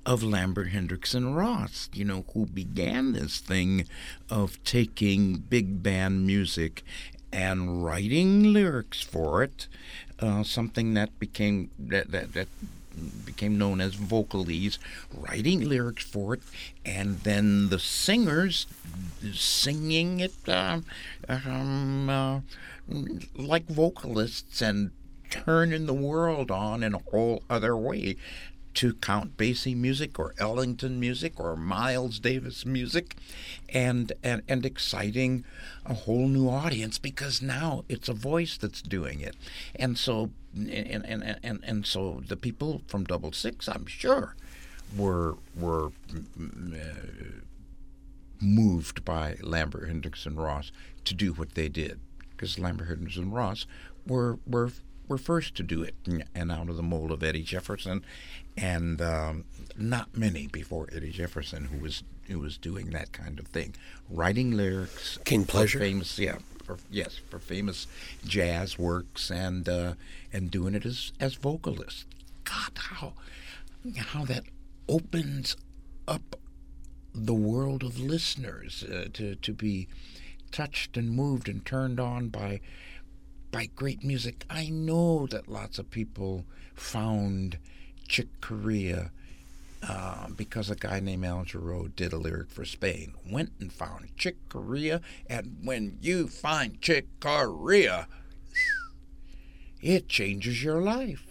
of 0.06 0.24
Lambert 0.24 0.70
Hendricks 0.70 1.14
and 1.14 1.36
Ross, 1.36 1.90
you 1.94 2.06
know, 2.06 2.26
who 2.34 2.46
began 2.46 3.12
this 3.14 3.40
thing 3.40 3.86
of 4.30 4.64
taking 4.64 5.38
big 5.38 5.84
band 5.84 6.26
music 6.26 6.84
and 7.32 7.84
writing 7.84 8.54
lyrics 8.54 9.02
for 9.02 9.44
it, 9.44 9.68
uh, 10.20 10.44
something 10.44 10.94
that 10.94 11.20
became 11.20 11.70
that, 11.78 12.12
that 12.12 12.34
that 12.34 12.48
became 13.26 13.58
known 13.58 13.82
as 13.82 13.96
vocalese, 13.96 14.78
writing 15.14 15.68
lyrics 15.68 16.04
for 16.04 16.34
it, 16.34 16.42
and 16.86 17.20
then 17.22 17.70
the 17.70 17.80
singers 17.80 18.68
singing 19.34 20.20
it 20.20 20.34
um, 20.48 20.86
um, 21.28 22.10
uh, 22.10 22.40
like 23.36 23.68
vocalists 23.68 24.62
and 24.62 24.92
turning 25.30 25.86
the 25.86 25.94
world 25.94 26.50
on 26.50 26.82
in 26.84 26.96
a 26.96 27.02
whole 27.12 27.44
other 27.50 27.78
way 27.78 28.16
to 28.76 28.94
Count 28.96 29.36
Basie 29.38 29.76
music 29.76 30.20
or 30.20 30.34
Ellington 30.38 31.00
music 31.00 31.40
or 31.40 31.56
Miles 31.56 32.20
Davis 32.20 32.66
music 32.66 33.16
and, 33.70 34.14
and 34.24 34.42
and 34.48 34.66
exciting 34.66 35.44
a 35.86 35.94
whole 35.94 36.28
new 36.28 36.50
audience 36.50 36.98
because 36.98 37.42
now 37.42 37.84
it's 37.90 38.08
a 38.08 38.14
voice 38.14 38.58
that's 38.58 38.82
doing 38.82 39.20
it. 39.20 39.36
And 39.76 39.98
so 39.98 40.32
and 40.54 41.06
and, 41.06 41.38
and, 41.44 41.60
and, 41.64 41.86
so 41.86 42.24
the 42.28 42.36
people 42.36 42.82
from 42.88 43.04
Double 43.04 43.32
Six, 43.32 43.68
I'm 43.68 43.86
sure, 43.86 44.36
were 44.96 45.38
were 45.56 45.92
mm, 46.12 46.74
uh, 46.74 47.42
moved 48.42 49.06
by 49.06 49.38
Lambert, 49.42 49.88
Hendricks, 49.88 50.26
and 50.26 50.38
Ross 50.38 50.72
to 51.06 51.14
do 51.14 51.34
what 51.34 51.54
they 51.56 51.70
did, 51.70 52.00
because 52.32 52.58
Lambert, 52.58 52.88
Hendricks, 52.88 53.18
and 53.18 53.34
Ross 53.34 53.66
were 54.08 54.40
were 54.48 54.72
were 55.10 55.18
first 55.18 55.56
to 55.56 55.64
do 55.64 55.84
it, 55.84 55.96
and 56.34 56.52
out 56.52 56.70
of 56.70 56.78
the 56.78 56.84
mold 56.84 57.12
of 57.12 57.22
Eddie 57.24 57.44
Jefferson, 57.44 58.06
and 58.56 59.02
um, 59.02 59.44
not 59.76 60.16
many 60.16 60.48
before 60.48 60.88
Eddie 60.96 61.12
Jefferson 61.12 61.66
who 61.66 61.80
was 61.80 62.04
who 62.28 62.40
was 62.40 62.58
doing 62.58 62.92
that 62.92 63.12
kind 63.12 63.40
of 63.40 63.48
thing, 63.48 63.76
writing 64.10 64.52
lyrics. 64.52 65.18
King 65.26 65.46
Pleasure? 65.46 65.80
famous, 65.80 66.20
yeah, 66.20 66.38
for, 66.64 66.78
yes, 66.92 67.20
for 67.30 67.40
famous 67.40 67.88
jazz 68.24 68.78
works, 68.78 69.32
and 69.32 69.68
uh, 69.68 69.94
and 70.32 70.52
doing 70.52 70.76
it 70.76 70.86
as 70.86 71.12
as 71.20 71.34
vocalist. 71.36 72.06
God, 72.44 72.72
how 72.76 73.14
how 73.98 74.26
that 74.26 74.44
opens 74.88 75.58
up 76.08 76.36
the 77.14 77.34
world 77.34 77.84
of 77.84 78.00
listeners 78.00 78.84
uh, 78.84 79.08
to 79.14 79.36
to 79.36 79.54
be 79.54 79.88
touched 80.52 80.98
and 80.98 81.12
moved 81.12 81.50
and 81.50 81.66
turned 81.66 82.00
on 82.00 82.30
by 82.30 82.60
by 83.52 83.68
great 83.76 84.04
music. 84.04 84.46
I 84.50 84.70
know 84.70 85.28
that 85.28 85.48
lots 85.48 85.80
of 85.80 85.90
people 85.90 86.46
found 86.76 87.58
Chick 88.08 88.28
Corea 88.42 89.12
uh, 89.88 90.28
because 90.36 90.70
a 90.70 90.76
guy 90.76 91.00
named 91.00 91.26
Al 91.26 91.46
Jarreau 91.46 91.94
did 91.96 92.12
a 92.14 92.18
lyric 92.18 92.50
for 92.50 92.66
Spain. 92.66 93.14
Went 93.30 93.52
and 93.60 93.72
found 93.72 94.10
Chick 94.18 94.36
Corea, 94.50 95.02
and 95.28 95.58
when 95.64 95.98
you 96.02 96.28
find 96.28 96.82
Chick 96.82 97.08
Corea, 97.20 98.08
it 99.82 100.10
changes 100.10 100.64
your 100.64 100.82
life. 100.82 101.26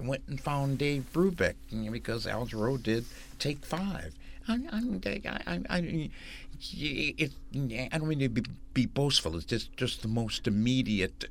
Went 0.00 0.22
and 0.28 0.40
found 0.40 0.78
Dave 0.78 1.06
Brubeck 1.12 1.54
because 1.90 2.26
Al 2.26 2.46
Jarreau 2.46 2.80
did 2.80 3.04
Take 3.38 3.64
Five. 3.64 4.14
I, 4.48 4.58
I, 5.46 5.60
I, 5.70 6.10
I, 6.62 7.14
it, 7.18 7.32
I 7.92 7.98
don't 7.98 8.08
mean 8.08 8.20
to 8.20 8.28
be, 8.28 8.42
be 8.72 8.86
boastful. 8.86 9.36
It's 9.36 9.44
just, 9.44 9.76
just 9.76 10.02
the 10.02 10.08
most 10.08 10.46
immediate 10.46 11.24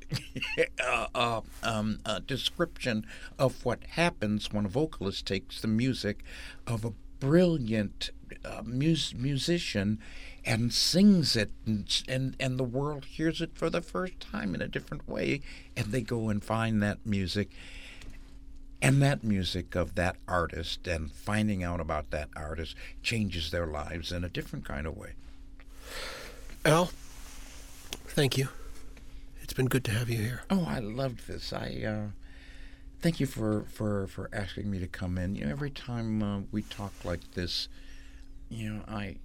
uh, 0.84 1.06
uh, 1.14 1.40
um, 1.62 1.98
uh, 2.04 2.20
description 2.26 3.06
of 3.38 3.64
what 3.64 3.84
happens 3.90 4.52
when 4.52 4.66
a 4.66 4.68
vocalist 4.68 5.26
takes 5.26 5.60
the 5.60 5.68
music 5.68 6.22
of 6.66 6.84
a 6.84 6.92
brilliant 7.18 8.10
uh, 8.44 8.62
mus- 8.64 9.14
musician 9.14 9.98
and 10.44 10.72
sings 10.72 11.36
it, 11.36 11.50
and, 11.64 12.02
and 12.08 12.36
and 12.40 12.58
the 12.58 12.64
world 12.64 13.04
hears 13.04 13.40
it 13.40 13.50
for 13.54 13.70
the 13.70 13.80
first 13.80 14.18
time 14.18 14.54
in 14.54 14.62
a 14.62 14.66
different 14.66 15.08
way, 15.08 15.40
and 15.76 15.86
they 15.86 16.00
go 16.00 16.28
and 16.28 16.42
find 16.42 16.82
that 16.82 16.98
music 17.06 17.50
and 18.82 19.00
that 19.00 19.22
music 19.22 19.76
of 19.76 19.94
that 19.94 20.16
artist 20.26 20.88
and 20.88 21.10
finding 21.10 21.62
out 21.62 21.80
about 21.80 22.10
that 22.10 22.28
artist 22.34 22.74
changes 23.02 23.50
their 23.50 23.66
lives 23.66 24.10
in 24.10 24.24
a 24.24 24.28
different 24.28 24.64
kind 24.64 24.86
of 24.86 24.96
way. 24.96 25.12
Al, 26.64 26.90
thank 28.08 28.36
you. 28.36 28.48
It's 29.40 29.52
been 29.52 29.68
good 29.68 29.84
to 29.84 29.92
have 29.92 30.10
you 30.10 30.18
here. 30.18 30.42
Oh, 30.50 30.64
I 30.68 30.80
loved 30.80 31.28
this. 31.28 31.52
I 31.52 31.82
uh, 31.86 32.06
thank 33.00 33.20
you 33.20 33.26
for, 33.26 33.64
for, 33.68 34.08
for 34.08 34.28
asking 34.32 34.68
me 34.70 34.80
to 34.80 34.88
come 34.88 35.16
in. 35.16 35.36
You 35.36 35.44
know, 35.44 35.52
every 35.52 35.70
time 35.70 36.22
uh, 36.22 36.40
we 36.50 36.62
talk 36.62 36.92
like 37.04 37.32
this, 37.32 37.68
you 38.48 38.68
know, 38.68 38.82
I, 38.88 38.94
I, 38.94 39.16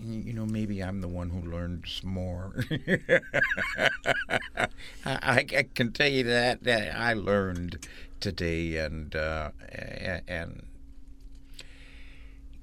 you 0.00 0.32
know, 0.32 0.46
maybe 0.46 0.82
I'm 0.82 1.00
the 1.00 1.08
one 1.08 1.30
who 1.30 1.50
learns 1.50 2.00
more. 2.02 2.54
I, 5.04 5.46
I, 5.56 5.66
can 5.74 5.92
tell 5.92 6.08
you 6.08 6.24
that, 6.24 6.62
that 6.64 6.96
I 6.96 7.12
learned 7.14 7.86
today, 8.20 8.76
and 8.76 9.14
uh, 9.14 9.50
and 10.28 10.62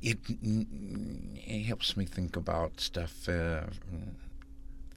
it, 0.02 0.17
it 0.32 1.63
helps 1.63 1.98
me 1.98 2.06
think 2.06 2.36
about 2.36 2.80
stuff 2.80 3.28
uh, 3.28 3.62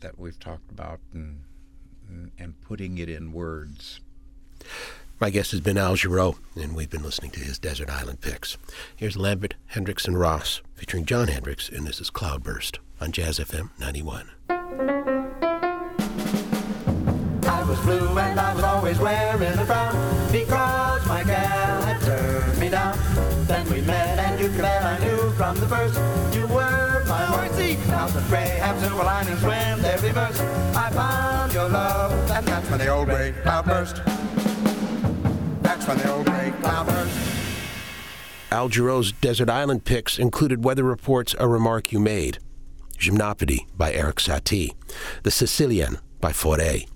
that 0.00 0.18
we've 0.18 0.38
talked 0.38 0.70
about 0.70 1.00
and 1.12 1.42
and 2.38 2.60
putting 2.62 2.98
it 2.98 3.08
in 3.08 3.32
words. 3.32 4.00
My 5.22 5.30
guest 5.30 5.52
has 5.52 5.60
been 5.60 5.78
Al 5.78 5.94
Jarreau, 5.94 6.34
and 6.56 6.74
we've 6.74 6.90
been 6.90 7.04
listening 7.04 7.30
to 7.30 7.38
his 7.38 7.56
Desert 7.56 7.88
Island 7.88 8.20
picks. 8.20 8.56
Here's 8.96 9.16
Lambert, 9.16 9.54
Hendricks, 9.66 10.08
and 10.08 10.18
Ross, 10.18 10.62
featuring 10.74 11.04
Jon 11.04 11.28
Hendricks, 11.28 11.68
and 11.68 11.86
this 11.86 12.00
is 12.00 12.10
Cloudburst 12.10 12.80
on 13.00 13.12
Jazz 13.12 13.38
FM 13.38 13.70
91. 13.78 14.32
I 14.50 14.56
was 17.68 17.78
blue 17.82 18.18
and 18.18 18.40
I 18.40 18.52
was 18.52 18.64
always 18.64 18.98
wearing 18.98 19.58
a 19.60 19.64
frown 19.64 19.94
because 20.32 21.06
my 21.06 21.22
gal 21.22 21.82
had 21.82 22.00
turned 22.00 22.58
me 22.58 22.70
down. 22.70 22.98
Then 23.46 23.70
we 23.70 23.80
met 23.82 24.18
and 24.18 24.40
you 24.40 24.48
could 24.48 24.62
bet 24.62 24.82
I 24.82 24.98
knew 25.04 25.30
from 25.34 25.54
the 25.60 25.68
first 25.68 25.94
you 26.34 26.48
were 26.48 27.04
my 27.06 27.24
horsey. 27.26 27.78
Now 27.86 28.08
the 28.08 28.22
gray 28.22 28.58
have 28.58 28.80
silver 28.80 29.04
linings 29.04 29.44
when 29.44 29.82
they 29.82 29.96
reverse. 30.02 30.40
I 30.74 30.90
found 30.90 31.52
your 31.52 31.68
love 31.68 32.10
and 32.32 32.44
that's 32.44 32.68
when 32.68 32.80
the 32.80 32.88
old 32.88 33.06
gray 33.06 33.30
cloud 33.44 33.66
burst. 33.66 34.02
Cloud. 35.98 37.08
Al 38.50 38.68
Jarreau's 38.68 39.12
Desert 39.12 39.48
Island 39.48 39.84
picks 39.84 40.18
included 40.18 40.64
weather 40.64 40.84
reports 40.84 41.34
A 41.38 41.48
Remark 41.48 41.92
You 41.92 42.00
Made, 42.00 42.38
Gymnopédie 42.98 43.66
by 43.76 43.92
Erik 43.92 44.16
Satie, 44.16 44.74
The 45.22 45.30
Sicilian 45.30 45.98
by 46.20 46.32
Fauré, 46.32 46.86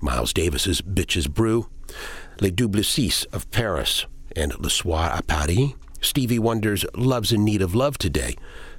Miles 0.00 0.32
Davis's 0.32 0.80
Bitches 0.82 1.28
Brew, 1.28 1.68
Les 2.40 2.50
Double 2.50 2.82
Six 2.82 3.24
of 3.26 3.50
Paris, 3.50 4.06
and 4.36 4.58
Le 4.58 4.70
Soir 4.70 5.10
à 5.10 5.26
Paris, 5.26 5.74
Stevie 6.00 6.38
Wonder's 6.38 6.84
Love's 6.94 7.32
in 7.32 7.44
Need 7.44 7.62
of 7.62 7.74
Love 7.74 7.98
Today, 7.98 8.36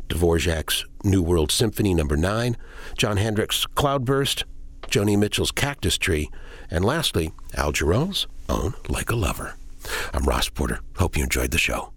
Dvorak's 0.07 0.85
New 1.03 1.21
World 1.21 1.51
Symphony 1.51 1.93
No. 1.93 2.03
9, 2.03 2.57
Jon 2.97 3.17
Hendricks' 3.17 3.65
Cloudburst, 3.75 4.45
Joni 4.87 5.17
Mitchell's 5.17 5.51
Cactus 5.51 5.97
Tree, 5.97 6.29
and 6.69 6.83
lastly, 6.83 7.31
Al 7.55 7.71
Jarreau's 7.71 8.27
own 8.49 8.73
Like 8.89 9.11
a 9.11 9.15
Lover. 9.15 9.55
I'm 10.13 10.23
Ross 10.23 10.49
Porter. 10.49 10.79
Hope 10.97 11.17
you 11.17 11.23
enjoyed 11.23 11.51
the 11.51 11.57
show. 11.57 11.93